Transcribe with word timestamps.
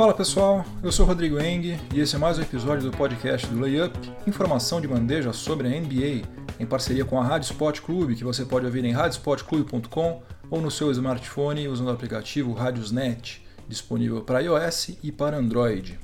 Fala 0.00 0.14
pessoal, 0.14 0.64
eu 0.82 0.90
sou 0.90 1.04
Rodrigo 1.04 1.38
Eng 1.38 1.78
e 1.94 2.00
esse 2.00 2.16
é 2.16 2.18
mais 2.18 2.38
um 2.38 2.40
episódio 2.40 2.90
do 2.90 2.96
podcast 2.96 3.46
do 3.46 3.60
Layup, 3.60 3.98
informação 4.26 4.80
de 4.80 4.88
bandeja 4.88 5.30
sobre 5.30 5.68
a 5.68 5.78
NBA, 5.78 6.26
em 6.58 6.64
parceria 6.64 7.04
com 7.04 7.20
a 7.20 7.22
Rádio 7.22 7.52
Sport 7.52 7.82
Clube, 7.82 8.16
que 8.16 8.24
você 8.24 8.46
pode 8.46 8.64
ouvir 8.64 8.82
em 8.82 8.92
radiosportclube.com 8.92 10.22
ou 10.48 10.62
no 10.62 10.70
seu 10.70 10.90
smartphone 10.90 11.68
usando 11.68 11.88
o 11.88 11.90
aplicativo 11.90 12.54
Radiosnet, 12.54 13.44
disponível 13.68 14.22
para 14.22 14.40
iOS 14.40 14.92
e 15.02 15.12
para 15.12 15.36
Android. 15.36 16.00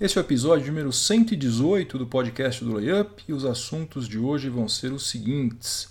Esse 0.00 0.16
é 0.16 0.22
o 0.22 0.24
episódio 0.24 0.68
número 0.68 0.90
118 0.90 1.98
do 1.98 2.06
podcast 2.06 2.64
do 2.64 2.72
Layup 2.72 3.24
e 3.28 3.34
os 3.34 3.44
assuntos 3.44 4.08
de 4.08 4.18
hoje 4.18 4.48
vão 4.48 4.66
ser 4.70 4.90
os 4.90 5.10
seguintes. 5.10 5.90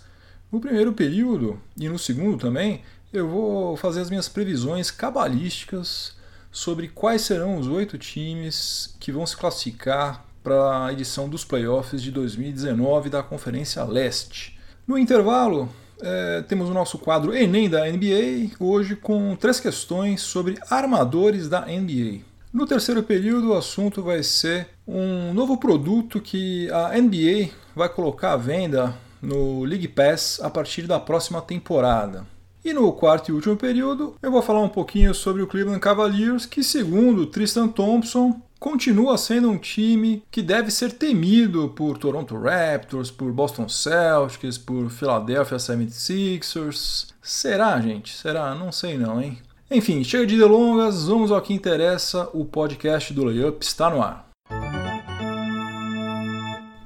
No 0.51 0.59
primeiro 0.59 0.91
período 0.91 1.61
e 1.77 1.87
no 1.87 1.99
segundo 1.99 2.39
também, 2.39 2.81
eu 3.13 3.29
vou 3.29 3.77
fazer 3.77 4.01
as 4.01 4.09
minhas 4.09 4.27
previsões 4.27 4.89
cabalísticas 4.89 6.22
sobre 6.53 6.87
quais 6.87 7.23
serão 7.23 7.57
os 7.57 7.67
oito 7.67 7.97
times 7.97 8.95
que 8.99 9.11
vão 9.11 9.25
se 9.25 9.35
classificar 9.35 10.23
para 10.43 10.85
a 10.85 10.93
edição 10.93 11.27
dos 11.27 11.43
playoffs 11.43 12.01
de 12.01 12.11
2019 12.11 13.09
da 13.09 13.23
Conferência 13.23 13.83
Leste. 13.83 14.57
No 14.87 14.97
intervalo, 14.97 15.67
é, 16.01 16.43
temos 16.43 16.69
o 16.69 16.73
nosso 16.73 16.99
quadro 16.99 17.35
Enem 17.35 17.69
da 17.69 17.89
NBA, 17.89 18.51
hoje 18.59 18.95
com 18.95 19.35
três 19.35 19.59
questões 19.59 20.21
sobre 20.21 20.59
armadores 20.69 21.49
da 21.49 21.61
NBA. 21.61 22.19
No 22.53 22.67
terceiro 22.67 23.01
período, 23.01 23.49
o 23.49 23.57
assunto 23.57 24.03
vai 24.03 24.21
ser 24.21 24.67
um 24.87 25.33
novo 25.33 25.57
produto 25.57 26.21
que 26.21 26.69
a 26.71 26.89
NBA 27.01 27.49
vai 27.75 27.89
colocar 27.89 28.33
à 28.33 28.37
venda 28.37 28.93
no 29.19 29.63
League 29.63 29.87
Pass 29.87 30.39
a 30.43 30.51
partir 30.51 30.85
da 30.85 30.99
próxima 30.99 31.41
temporada. 31.41 32.27
E 32.63 32.71
no 32.71 32.93
quarto 32.93 33.29
e 33.29 33.33
último 33.33 33.57
período, 33.57 34.15
eu 34.21 34.31
vou 34.31 34.41
falar 34.41 34.61
um 34.61 34.69
pouquinho 34.69 35.13
sobre 35.13 35.41
o 35.41 35.47
Cleveland 35.47 35.81
Cavaliers, 35.81 36.45
que, 36.45 36.63
segundo 36.63 37.25
Tristan 37.25 37.67
Thompson, 37.67 38.41
continua 38.57 39.17
sendo 39.17 39.49
um 39.49 39.57
time 39.57 40.23
que 40.31 40.41
deve 40.41 40.71
ser 40.71 40.93
temido 40.93 41.67
por 41.75 41.97
Toronto 41.97 42.39
Raptors, 42.39 43.11
por 43.11 43.33
Boston 43.33 43.67
Celtics, 43.67 44.57
por 44.57 44.89
Philadelphia 44.89 45.57
76ers. 45.57 47.07
Será, 47.21 47.81
gente? 47.81 48.15
Será? 48.15 48.55
Não 48.55 48.71
sei 48.71 48.97
não, 48.97 49.21
hein? 49.21 49.37
Enfim, 49.69 50.01
chega 50.01 50.25
de 50.25 50.37
delongas, 50.37 51.05
vamos 51.05 51.33
ao 51.33 51.41
que 51.41 51.53
interessa. 51.53 52.29
O 52.33 52.45
podcast 52.45 53.13
do 53.13 53.25
Layup 53.25 53.61
está 53.61 53.89
no 53.89 54.01
ar. 54.01 54.32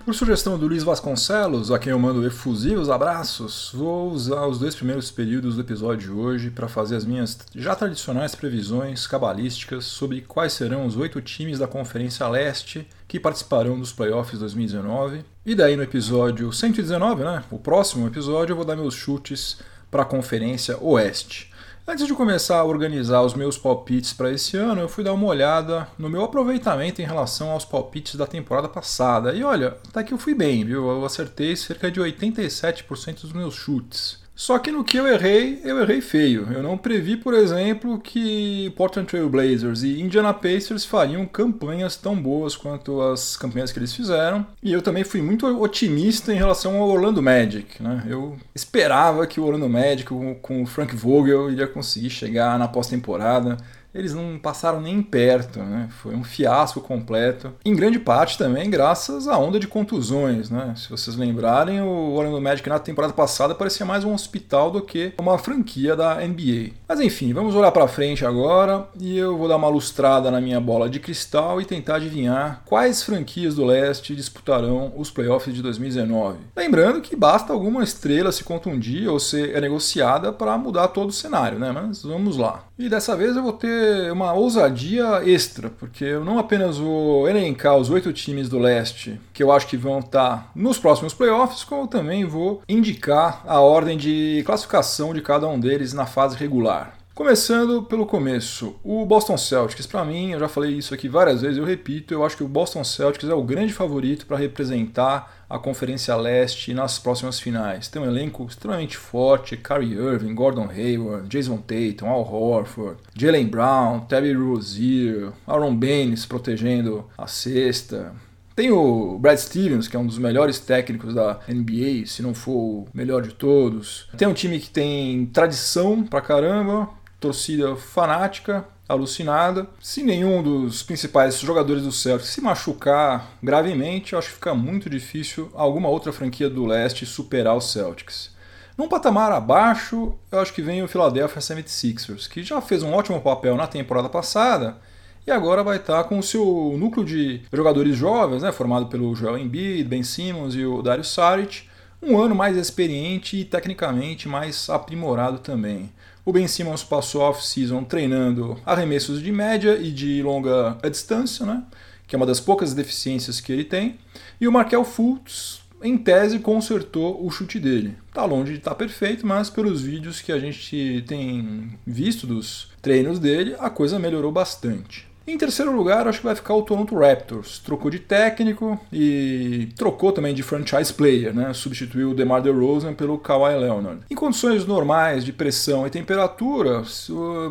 Por 0.07 0.15
sugestão 0.15 0.57
do 0.57 0.67
Luiz 0.67 0.83
Vasconcelos, 0.83 1.69
a 1.69 1.77
quem 1.77 1.91
eu 1.91 1.99
mando 1.99 2.25
efusivos 2.25 2.89
abraços, 2.89 3.71
vou 3.73 4.09
usar 4.09 4.47
os 4.47 4.57
dois 4.57 4.73
primeiros 4.73 5.11
períodos 5.11 5.55
do 5.55 5.61
episódio 5.61 6.07
de 6.07 6.11
hoje 6.17 6.49
para 6.49 6.69
fazer 6.69 6.95
as 6.95 7.03
minhas 7.03 7.37
já 7.53 7.75
tradicionais 7.75 8.33
previsões 8.33 9.05
cabalísticas 9.05 9.83
sobre 9.83 10.21
quais 10.21 10.53
serão 10.53 10.85
os 10.85 10.95
oito 10.95 11.19
times 11.19 11.59
da 11.59 11.67
Conferência 11.67 12.25
Leste 12.25 12.87
que 13.05 13.19
participarão 13.19 13.77
dos 13.77 13.91
playoffs 13.91 14.39
2019. 14.39 15.25
E 15.45 15.53
daí 15.53 15.75
no 15.75 15.83
episódio 15.83 16.53
119, 16.53 17.25
né, 17.25 17.43
o 17.51 17.59
próximo 17.59 18.07
episódio, 18.07 18.53
eu 18.53 18.55
vou 18.55 18.63
dar 18.63 18.77
meus 18.77 18.93
chutes 18.93 19.57
para 19.91 20.03
a 20.03 20.05
Conferência 20.05 20.81
Oeste. 20.81 21.51
Antes 21.89 22.05
de 22.05 22.13
começar 22.13 22.57
a 22.57 22.65
organizar 22.65 23.21
os 23.21 23.33
meus 23.33 23.57
palpites 23.57 24.11
para 24.11 24.29
esse 24.29 24.57
ano, 24.57 24.81
eu 24.81 24.89
fui 24.89 25.05
dar 25.05 25.13
uma 25.13 25.25
olhada 25.25 25.87
no 25.97 26.09
meu 26.09 26.21
aproveitamento 26.21 27.01
em 27.01 27.05
relação 27.05 27.49
aos 27.49 27.63
palpites 27.63 28.15
da 28.15 28.27
temporada 28.27 28.67
passada. 28.67 29.33
E 29.33 29.41
olha, 29.41 29.77
até 29.87 30.03
que 30.03 30.13
eu 30.13 30.17
fui 30.17 30.35
bem, 30.35 30.65
viu? 30.65 30.85
Eu 30.85 31.05
acertei 31.05 31.55
cerca 31.55 31.89
de 31.89 32.01
87% 32.01 33.21
dos 33.21 33.31
meus 33.31 33.53
chutes. 33.55 34.19
Só 34.37 34.59
que 34.59 34.71
no 34.71 34.83
que 34.83 34.97
eu 34.97 35.07
errei, 35.07 35.59
eu 35.63 35.81
errei 35.81 35.99
feio. 35.99 36.47
Eu 36.53 36.61
não 36.61 36.77
previ, 36.77 37.17
por 37.17 37.33
exemplo, 37.33 37.99
que 37.99 38.71
Portland 38.77 39.09
Trail 39.09 39.27
Blazers 39.27 39.81
e 39.81 39.99
Indiana 39.99 40.31
Pacers 40.31 40.85
fariam 40.85 41.25
campanhas 41.25 41.95
tão 41.95 42.15
boas 42.15 42.55
quanto 42.55 43.01
as 43.01 43.35
campanhas 43.35 43.71
que 43.71 43.79
eles 43.79 43.95
fizeram. 43.95 44.45
E 44.61 44.71
eu 44.71 44.83
também 44.83 45.03
fui 45.03 45.23
muito 45.23 45.47
otimista 45.59 46.31
em 46.31 46.37
relação 46.37 46.77
ao 46.77 46.87
Orlando 46.87 47.19
Magic. 47.19 47.81
Né? 47.81 48.05
Eu 48.07 48.37
esperava 48.53 49.25
que 49.25 49.39
o 49.39 49.43
Orlando 49.43 49.67
Magic, 49.67 50.07
com 50.39 50.61
o 50.61 50.67
Frank 50.67 50.95
Vogel, 50.95 51.49
iria 51.49 51.65
conseguir 51.65 52.11
chegar 52.11 52.59
na 52.59 52.67
pós-temporada 52.67 53.57
eles 53.93 54.13
não 54.13 54.37
passaram 54.37 54.79
nem 54.81 55.01
perto, 55.01 55.59
né? 55.59 55.89
Foi 56.01 56.15
um 56.15 56.23
fiasco 56.23 56.81
completo. 56.81 57.53
Em 57.65 57.75
grande 57.75 57.99
parte 57.99 58.37
também 58.37 58.69
graças 58.69 59.27
à 59.27 59.37
onda 59.37 59.59
de 59.59 59.67
contusões, 59.67 60.49
né? 60.49 60.73
Se 60.75 60.89
vocês 60.89 61.15
lembrarem, 61.15 61.81
o 61.81 62.13
Orlando 62.13 62.41
Magic 62.41 62.67
na 62.69 62.79
temporada 62.79 63.13
passada 63.13 63.55
parecia 63.55 63.85
mais 63.85 64.03
um 64.03 64.13
hospital 64.13 64.69
do 64.69 64.81
que 64.81 65.13
uma 65.19 65.37
franquia 65.37 65.95
da 65.95 66.15
NBA. 66.15 66.71
Mas 66.87 66.99
enfim, 66.99 67.33
vamos 67.33 67.55
olhar 67.55 67.71
para 67.71 67.87
frente 67.87 68.25
agora 68.25 68.87
e 68.99 69.17
eu 69.17 69.37
vou 69.37 69.47
dar 69.47 69.57
uma 69.57 69.69
lustrada 69.69 70.29
na 70.29 70.39
minha 70.39 70.59
bola 70.59 70.89
de 70.89 70.99
cristal 70.99 71.59
e 71.59 71.65
tentar 71.65 71.95
adivinhar 71.95 72.61
quais 72.65 73.03
franquias 73.03 73.55
do 73.55 73.65
leste 73.65 74.15
disputarão 74.15 74.93
os 74.95 75.09
playoffs 75.09 75.53
de 75.53 75.61
2019. 75.61 76.37
Lembrando 76.55 77.01
que 77.01 77.15
basta 77.15 77.51
alguma 77.53 77.83
estrela 77.83 78.31
se 78.31 78.43
contundir 78.43 79.07
ou 79.07 79.19
ser 79.19 79.59
negociada 79.61 80.31
para 80.31 80.57
mudar 80.57 80.89
todo 80.89 81.09
o 81.09 81.13
cenário, 81.13 81.57
né? 81.57 81.71
Mas 81.71 82.03
vamos 82.03 82.37
lá. 82.37 82.66
E 82.79 82.87
dessa 82.87 83.15
vez 83.15 83.35
eu 83.35 83.41
vou 83.41 83.53
ter 83.53 84.11
uma 84.11 84.33
ousadia 84.33 85.23
extra, 85.25 85.67
porque 85.67 86.03
eu 86.03 86.23
não 86.23 86.37
apenas 86.37 86.77
vou 86.77 87.27
elencar 87.27 87.75
os 87.75 87.89
oito 87.89 88.13
times 88.13 88.47
do 88.47 88.59
leste 88.59 89.19
que 89.33 89.41
eu 89.41 89.51
acho 89.51 89.67
que 89.67 89.75
vão 89.75 89.99
estar 89.99 90.51
nos 90.55 90.77
próximos 90.77 91.13
playoffs, 91.13 91.63
como 91.63 91.87
também 91.87 92.23
vou 92.23 92.61
indicar 92.69 93.41
a 93.47 93.59
ordem 93.59 93.97
de 93.97 94.43
classificação 94.45 95.11
de 95.11 95.21
cada 95.21 95.47
um 95.47 95.59
deles 95.59 95.91
na 95.91 96.05
fase 96.05 96.37
regular. 96.37 96.96
Começando 97.17 97.81
pelo 97.81 98.05
começo, 98.05 98.75
o 98.83 99.03
Boston 99.03 99.37
Celtics, 99.37 99.87
para 99.87 100.05
mim, 100.05 100.33
eu 100.33 100.39
já 100.39 100.47
falei 100.47 100.73
isso 100.73 100.93
aqui 100.93 101.09
várias 101.09 101.41
vezes, 101.41 101.57
eu 101.57 101.65
repito, 101.65 102.13
eu 102.13 102.23
acho 102.23 102.37
que 102.37 102.43
o 102.43 102.47
Boston 102.47 102.83
Celtics 102.83 103.27
é 103.27 103.33
o 103.33 103.41
grande 103.41 103.73
favorito 103.73 104.27
para 104.27 104.37
representar 104.37 105.43
a 105.49 105.57
Conferência 105.57 106.15
Leste 106.15 106.75
nas 106.75 106.99
próximas 106.99 107.39
finais. 107.39 107.87
Tem 107.87 107.99
um 107.99 108.05
elenco 108.05 108.45
extremamente 108.45 108.97
forte, 108.97 109.57
Kyrie 109.57 109.97
Irving, 109.97 110.35
Gordon 110.35 110.69
Hayward, 110.69 111.27
Jason 111.27 111.57
Tatum, 111.57 112.07
Al 112.07 112.21
Horford, 112.21 113.01
Jalen 113.15 113.47
Brown, 113.47 114.01
Terry 114.01 114.33
Rozier, 114.33 115.31
Aaron 115.47 115.75
Baines 115.75 116.23
protegendo 116.23 117.07
a 117.17 117.25
cesta, 117.25 118.13
tem 118.57 118.71
o 118.71 119.19
Brad 119.19 119.37
Stevens, 119.37 119.87
que 119.87 119.95
é 119.95 119.99
um 119.99 120.07
dos 120.07 120.17
melhores 120.17 120.57
técnicos 120.59 121.13
da 121.13 121.41
NBA, 121.47 122.07
se 122.07 122.23
não 122.23 122.33
for 122.33 122.55
o 122.55 122.87
melhor 122.91 123.21
de 123.21 123.35
todos. 123.35 124.09
Tem 124.17 124.27
um 124.27 124.33
time 124.33 124.59
que 124.59 124.67
tem 124.67 125.27
tradição 125.27 126.03
pra 126.03 126.21
caramba, 126.21 126.89
torcida 127.19 127.75
fanática, 127.75 128.65
alucinada. 128.87 129.67
Se 129.81 130.03
nenhum 130.03 130.41
dos 130.41 130.81
principais 130.83 131.39
jogadores 131.39 131.83
do 131.83 131.91
Celtics 131.91 132.29
se 132.29 132.41
machucar 132.41 133.31
gravemente, 133.41 134.15
acho 134.15 134.29
que 134.29 134.35
fica 134.35 134.53
muito 134.53 134.89
difícil 134.89 135.51
alguma 135.53 135.89
outra 135.89 136.13
franquia 136.13 136.49
do 136.49 136.65
leste 136.65 137.05
superar 137.05 137.55
o 137.55 137.61
Celtics. 137.61 138.35
Num 138.77 138.87
patamar 138.87 139.31
abaixo, 139.31 140.13
eu 140.31 140.39
acho 140.39 140.53
que 140.53 140.61
vem 140.61 140.83
o 140.83 140.87
Philadelphia 140.87 141.41
76ers, 141.41 142.29
que 142.29 142.43
já 142.43 142.61
fez 142.61 142.83
um 142.83 142.93
ótimo 142.93 143.19
papel 143.19 143.55
na 143.55 143.65
temporada 143.65 144.07
passada 144.07 144.77
e 145.25 145.31
agora 145.31 145.63
vai 145.63 145.77
estar 145.77 146.03
com 146.05 146.19
o 146.19 146.23
seu 146.23 146.75
núcleo 146.77 147.05
de 147.05 147.41
jogadores 147.51 147.97
jovens, 147.97 148.43
né, 148.43 148.51
formado 148.51 148.85
pelo 148.85 149.13
Joel 149.15 149.37
Embiid, 149.37 149.83
Ben 149.83 150.03
Simmons 150.03 150.55
e 150.55 150.63
o 150.63 150.81
Dario 150.81 151.03
Saric, 151.03 151.63
um 152.01 152.17
ano 152.17 152.35
mais 152.35 152.55
experiente 152.55 153.37
e 153.37 153.43
tecnicamente 153.43 154.29
mais 154.29 154.69
aprimorado 154.69 155.39
também. 155.39 155.91
O 156.27 156.33
Ben 156.33 156.45
Simmons 156.45 156.83
passou 156.83 157.21
a 157.21 157.29
off-season 157.29 157.85
treinando 157.85 158.57
arremessos 158.65 159.21
de 159.23 159.31
média 159.31 159.77
e 159.77 159.89
de 159.89 160.21
longa 160.21 160.77
distância, 160.91 161.45
né? 161.45 161.63
que 162.05 162.13
é 162.13 162.17
uma 162.17 162.25
das 162.25 162.41
poucas 162.41 162.73
deficiências 162.73 163.39
que 163.39 163.49
ele 163.49 163.63
tem. 163.63 163.97
E 164.37 164.45
o 164.45 164.51
Markel 164.51 164.83
Fultz, 164.83 165.61
em 165.81 165.97
tese, 165.97 166.39
consertou 166.39 167.25
o 167.25 167.31
chute 167.31 167.61
dele. 167.61 167.95
Tá 168.13 168.25
longe 168.25 168.51
de 168.51 168.57
estar 168.57 168.71
tá 168.71 168.75
perfeito, 168.75 169.25
mas 169.25 169.49
pelos 169.49 169.81
vídeos 169.81 170.19
que 170.19 170.33
a 170.33 170.37
gente 170.37 171.01
tem 171.07 171.79
visto 171.87 172.27
dos 172.27 172.71
treinos 172.81 173.19
dele, 173.19 173.55
a 173.57 173.69
coisa 173.69 173.97
melhorou 173.97 174.29
bastante. 174.29 175.06
Em 175.27 175.37
terceiro 175.37 175.75
lugar, 175.75 176.07
acho 176.07 176.19
que 176.19 176.25
vai 176.25 176.35
ficar 176.35 176.53
o 176.53 176.61
Toronto 176.61 176.97
Raptors. 176.97 177.59
Trocou 177.59 177.91
de 177.91 177.99
técnico 177.99 178.79
e 178.93 179.67
trocou 179.75 180.13
também 180.13 180.33
de 180.33 180.41
franchise 180.41 180.93
player, 180.93 181.35
né? 181.35 181.53
Substituiu 181.53 182.11
o 182.11 182.15
DeMar 182.15 182.41
DeRozan 182.41 182.93
pelo 182.93 183.17
Kawhi 183.17 183.57
Leonard. 183.57 183.99
Em 184.09 184.15
condições 184.15 184.65
normais 184.65 185.25
de 185.25 185.33
pressão 185.33 185.85
e 185.85 185.89
temperatura, 185.89 186.83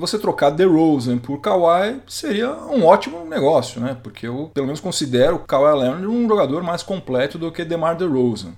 você 0.01 0.19
trocar 0.19 0.49
DeRozan 0.51 1.19
por 1.19 1.39
Kawhi 1.39 2.01
seria 2.09 2.51
um 2.51 2.83
ótimo 2.85 3.27
negócio, 3.27 3.79
né? 3.79 3.95
Porque 4.03 4.27
eu, 4.27 4.51
pelo 4.55 4.67
menos, 4.67 4.81
considero 4.81 5.37
o 5.37 5.41
Kawhi 5.41 5.79
Leonard 5.79 6.07
um 6.07 6.27
jogador 6.27 6.63
mais 6.63 6.83
completo 6.83 7.37
do 7.37 7.53
que 7.53 7.63
DeMar 7.63 7.95
DeRozan. 7.95 8.53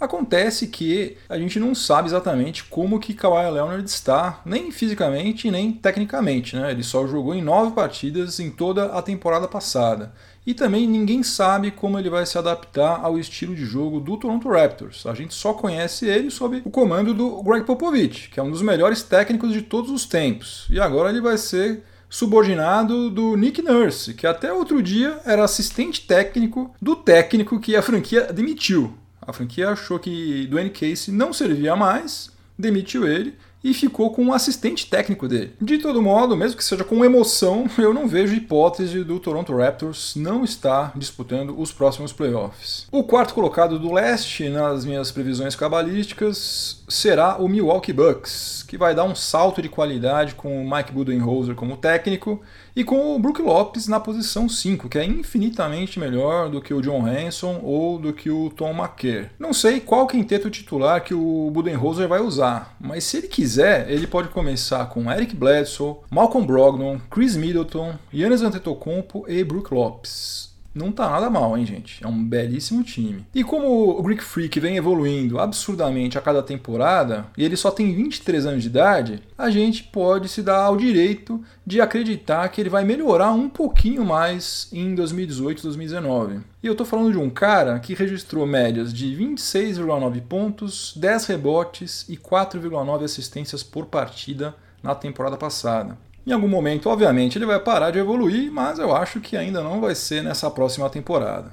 Acontece 0.00 0.66
que 0.68 1.18
a 1.28 1.36
gente 1.38 1.60
não 1.60 1.74
sabe 1.74 2.08
exatamente 2.08 2.64
como 2.64 2.98
que 2.98 3.12
Kawhi 3.12 3.50
Leonard 3.50 3.84
está, 3.84 4.40
nem 4.46 4.70
fisicamente 4.70 5.50
nem 5.50 5.70
tecnicamente. 5.70 6.56
Né? 6.56 6.70
Ele 6.70 6.82
só 6.82 7.06
jogou 7.06 7.34
em 7.34 7.42
nove 7.42 7.72
partidas 7.72 8.40
em 8.40 8.50
toda 8.50 8.86
a 8.86 9.02
temporada 9.02 9.46
passada. 9.46 10.14
E 10.46 10.54
também 10.54 10.86
ninguém 10.86 11.22
sabe 11.22 11.70
como 11.70 11.98
ele 11.98 12.08
vai 12.08 12.24
se 12.24 12.38
adaptar 12.38 13.00
ao 13.02 13.18
estilo 13.18 13.54
de 13.54 13.66
jogo 13.66 14.00
do 14.00 14.16
Toronto 14.16 14.48
Raptors. 14.48 15.04
A 15.04 15.12
gente 15.12 15.34
só 15.34 15.52
conhece 15.52 16.06
ele 16.06 16.30
sob 16.30 16.62
o 16.64 16.70
comando 16.70 17.12
do 17.12 17.42
Greg 17.42 17.66
Popovich, 17.66 18.30
que 18.30 18.40
é 18.40 18.42
um 18.42 18.50
dos 18.50 18.62
melhores 18.62 19.02
técnicos 19.02 19.52
de 19.52 19.60
todos 19.60 19.90
os 19.90 20.06
tempos. 20.06 20.66
E 20.70 20.80
agora 20.80 21.10
ele 21.10 21.20
vai 21.20 21.36
ser 21.36 21.82
subordinado 22.08 23.10
do 23.10 23.36
Nick 23.36 23.60
Nurse, 23.60 24.14
que 24.14 24.26
até 24.26 24.50
outro 24.50 24.82
dia 24.82 25.20
era 25.26 25.44
assistente 25.44 26.06
técnico 26.06 26.74
do 26.80 26.96
técnico 26.96 27.60
que 27.60 27.76
a 27.76 27.82
franquia 27.82 28.32
demitiu. 28.32 28.94
A 29.30 29.32
franquia 29.32 29.70
achou 29.70 29.96
que 29.96 30.44
Dwayne 30.48 30.70
Casey 30.70 31.14
não 31.14 31.32
servia 31.32 31.76
mais, 31.76 32.30
demitiu 32.58 33.06
ele 33.06 33.36
e 33.62 33.72
ficou 33.72 34.10
com 34.10 34.24
um 34.24 34.32
assistente 34.32 34.86
técnico 34.86 35.28
dele. 35.28 35.52
De 35.60 35.78
todo 35.78 36.02
modo, 36.02 36.36
mesmo 36.36 36.56
que 36.56 36.64
seja 36.64 36.82
com 36.82 37.04
emoção, 37.04 37.70
eu 37.78 37.94
não 37.94 38.08
vejo 38.08 38.34
hipótese 38.34 39.04
do 39.04 39.20
Toronto 39.20 39.56
Raptors 39.56 40.16
não 40.16 40.42
estar 40.42 40.92
disputando 40.96 41.54
os 41.56 41.70
próximos 41.70 42.12
playoffs. 42.12 42.88
O 42.90 43.04
quarto 43.04 43.32
colocado 43.34 43.78
do 43.78 43.92
leste, 43.92 44.48
nas 44.48 44.84
minhas 44.84 45.12
previsões 45.12 45.54
cabalísticas, 45.54 46.82
será 46.88 47.36
o 47.36 47.48
Milwaukee 47.48 47.92
Bucks, 47.92 48.64
que 48.66 48.76
vai 48.76 48.96
dar 48.96 49.04
um 49.04 49.14
salto 49.14 49.62
de 49.62 49.68
qualidade 49.68 50.34
com 50.34 50.60
o 50.60 50.68
Mike 50.68 50.92
Budenholzer 50.92 51.54
como 51.54 51.76
técnico 51.76 52.42
e 52.74 52.84
com 52.84 53.14
o 53.14 53.18
Brook 53.18 53.40
Lopes 53.42 53.88
na 53.88 54.00
posição 54.00 54.48
5, 54.48 54.88
que 54.88 54.98
é 54.98 55.04
infinitamente 55.04 55.98
melhor 55.98 56.48
do 56.48 56.60
que 56.60 56.74
o 56.74 56.80
John 56.80 57.06
Hanson 57.06 57.60
ou 57.62 57.98
do 57.98 58.12
que 58.12 58.30
o 58.30 58.50
Tom 58.50 58.70
McKer. 58.70 59.30
Não 59.38 59.52
sei 59.52 59.80
qual 59.80 60.06
quinteto 60.06 60.50
titular 60.50 61.02
que 61.02 61.14
o 61.14 61.50
Budenholzer 61.52 62.08
vai 62.08 62.20
usar, 62.20 62.76
mas 62.80 63.04
se 63.04 63.18
ele 63.18 63.28
quiser, 63.28 63.90
ele 63.90 64.06
pode 64.06 64.28
começar 64.28 64.86
com 64.86 65.10
Eric 65.10 65.34
Bledsoe, 65.34 65.96
Malcolm 66.10 66.46
Brogdon, 66.46 67.00
Chris 67.10 67.36
Middleton, 67.36 67.94
Giannis 68.12 68.42
Antetokounmpo 68.42 69.24
e 69.28 69.42
Brook 69.44 69.72
Lopes 69.72 70.49
não 70.74 70.92
tá 70.92 71.08
nada 71.08 71.28
mal, 71.28 71.56
hein, 71.56 71.66
gente? 71.66 72.02
É 72.02 72.06
um 72.06 72.24
belíssimo 72.24 72.82
time. 72.82 73.26
E 73.34 73.42
como 73.42 73.90
o 73.90 74.02
Greek 74.02 74.22
Freak 74.22 74.58
vem 74.60 74.76
evoluindo 74.76 75.38
absurdamente 75.38 76.16
a 76.16 76.20
cada 76.20 76.42
temporada, 76.42 77.26
e 77.36 77.44
ele 77.44 77.56
só 77.56 77.70
tem 77.70 77.94
23 77.94 78.46
anos 78.46 78.62
de 78.62 78.68
idade, 78.68 79.22
a 79.36 79.50
gente 79.50 79.82
pode 79.84 80.28
se 80.28 80.42
dar 80.42 80.62
ao 80.62 80.76
direito 80.76 81.42
de 81.66 81.80
acreditar 81.80 82.48
que 82.48 82.60
ele 82.60 82.70
vai 82.70 82.84
melhorar 82.84 83.32
um 83.32 83.48
pouquinho 83.48 84.04
mais 84.04 84.68
em 84.72 84.94
2018 84.94 85.62
2019. 85.62 86.40
E 86.62 86.66
eu 86.66 86.74
tô 86.74 86.84
falando 86.84 87.12
de 87.12 87.18
um 87.18 87.30
cara 87.30 87.78
que 87.80 87.94
registrou 87.94 88.46
médias 88.46 88.92
de 88.92 89.06
26,9 89.16 90.20
pontos, 90.22 90.92
10 90.96 91.26
rebotes 91.26 92.06
e 92.08 92.16
4,9 92.16 93.04
assistências 93.04 93.62
por 93.62 93.86
partida 93.86 94.54
na 94.82 94.94
temporada 94.94 95.36
passada. 95.36 95.96
Em 96.30 96.32
algum 96.32 96.46
momento, 96.46 96.88
obviamente, 96.88 97.36
ele 97.36 97.44
vai 97.44 97.58
parar 97.58 97.90
de 97.90 97.98
evoluir, 97.98 98.52
mas 98.52 98.78
eu 98.78 98.94
acho 98.94 99.18
que 99.18 99.36
ainda 99.36 99.64
não 99.64 99.80
vai 99.80 99.96
ser 99.96 100.22
nessa 100.22 100.48
próxima 100.48 100.88
temporada. 100.88 101.50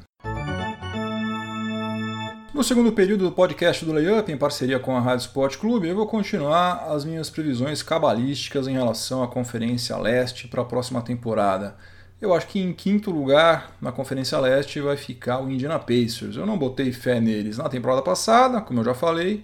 No 2.53 2.63
segundo 2.63 2.91
período 2.91 3.23
do 3.23 3.31
podcast 3.31 3.83
do 3.83 3.91
Layup, 3.91 4.31
em 4.31 4.37
parceria 4.37 4.77
com 4.77 4.95
a 4.95 4.99
Rádio 4.99 5.25
Sport 5.25 5.57
Clube, 5.57 5.87
eu 5.87 5.95
vou 5.95 6.05
continuar 6.05 6.93
as 6.93 7.03
minhas 7.03 7.27
previsões 7.27 7.81
cabalísticas 7.81 8.67
em 8.67 8.73
relação 8.73 9.23
à 9.23 9.27
Conferência 9.27 9.97
Leste 9.97 10.47
para 10.47 10.61
a 10.61 10.65
próxima 10.65 11.01
temporada. 11.01 11.75
Eu 12.21 12.31
acho 12.31 12.45
que 12.45 12.59
em 12.59 12.71
quinto 12.71 13.09
lugar 13.09 13.75
na 13.81 13.91
Conferência 13.91 14.37
Leste 14.37 14.79
vai 14.79 14.95
ficar 14.95 15.39
o 15.39 15.49
Indiana 15.49 15.79
Pacers. 15.79 16.35
Eu 16.35 16.45
não 16.45 16.55
botei 16.55 16.93
fé 16.93 17.19
neles 17.19 17.57
na 17.57 17.67
temporada 17.67 18.03
passada, 18.03 18.61
como 18.61 18.81
eu 18.81 18.85
já 18.85 18.93
falei, 18.93 19.43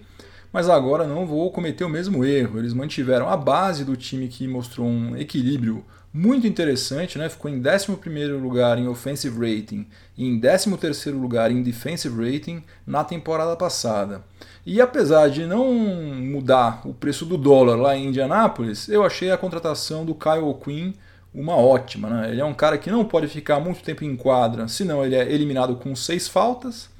mas 0.54 0.68
agora 0.68 1.04
não 1.04 1.26
vou 1.26 1.50
cometer 1.50 1.82
o 1.82 1.88
mesmo 1.88 2.24
erro. 2.24 2.60
Eles 2.60 2.72
mantiveram 2.72 3.28
a 3.28 3.36
base 3.36 3.84
do 3.84 3.96
time 3.96 4.28
que 4.28 4.46
mostrou 4.46 4.86
um 4.86 5.16
equilíbrio 5.16 5.84
muito 6.12 6.46
interessante, 6.46 7.18
né? 7.18 7.28
ficou 7.28 7.50
em 7.50 7.60
11 7.60 7.90
lugar 8.40 8.78
em 8.78 8.86
offensive 8.86 9.36
rating 9.36 9.84
e 10.16 10.24
em 10.24 10.38
13 10.38 11.10
lugar 11.10 11.50
em 11.50 11.60
defensive 11.60 12.14
rating 12.14 12.62
na 12.86 13.02
temporada 13.02 13.56
passada. 13.56 14.22
E 14.64 14.80
apesar 14.80 15.28
de 15.28 15.44
não 15.44 15.74
mudar 15.74 16.82
o 16.84 16.94
preço 16.94 17.26
do 17.26 17.36
dólar 17.36 17.74
lá 17.74 17.96
em 17.96 18.06
Indianápolis, 18.06 18.88
eu 18.88 19.02
achei 19.02 19.32
a 19.32 19.36
contratação 19.36 20.04
do 20.04 20.14
Kyle 20.14 20.54
Quinn 20.62 20.92
uma 21.34 21.56
ótima. 21.56 22.08
Né? 22.08 22.30
Ele 22.30 22.40
é 22.40 22.44
um 22.44 22.54
cara 22.54 22.78
que 22.78 22.92
não 22.92 23.04
pode 23.04 23.26
ficar 23.26 23.58
muito 23.58 23.82
tempo 23.82 24.04
em 24.04 24.14
quadra, 24.14 24.68
senão 24.68 25.04
ele 25.04 25.16
é 25.16 25.32
eliminado 25.32 25.74
com 25.74 25.96
seis 25.96 26.28
faltas. 26.28 26.93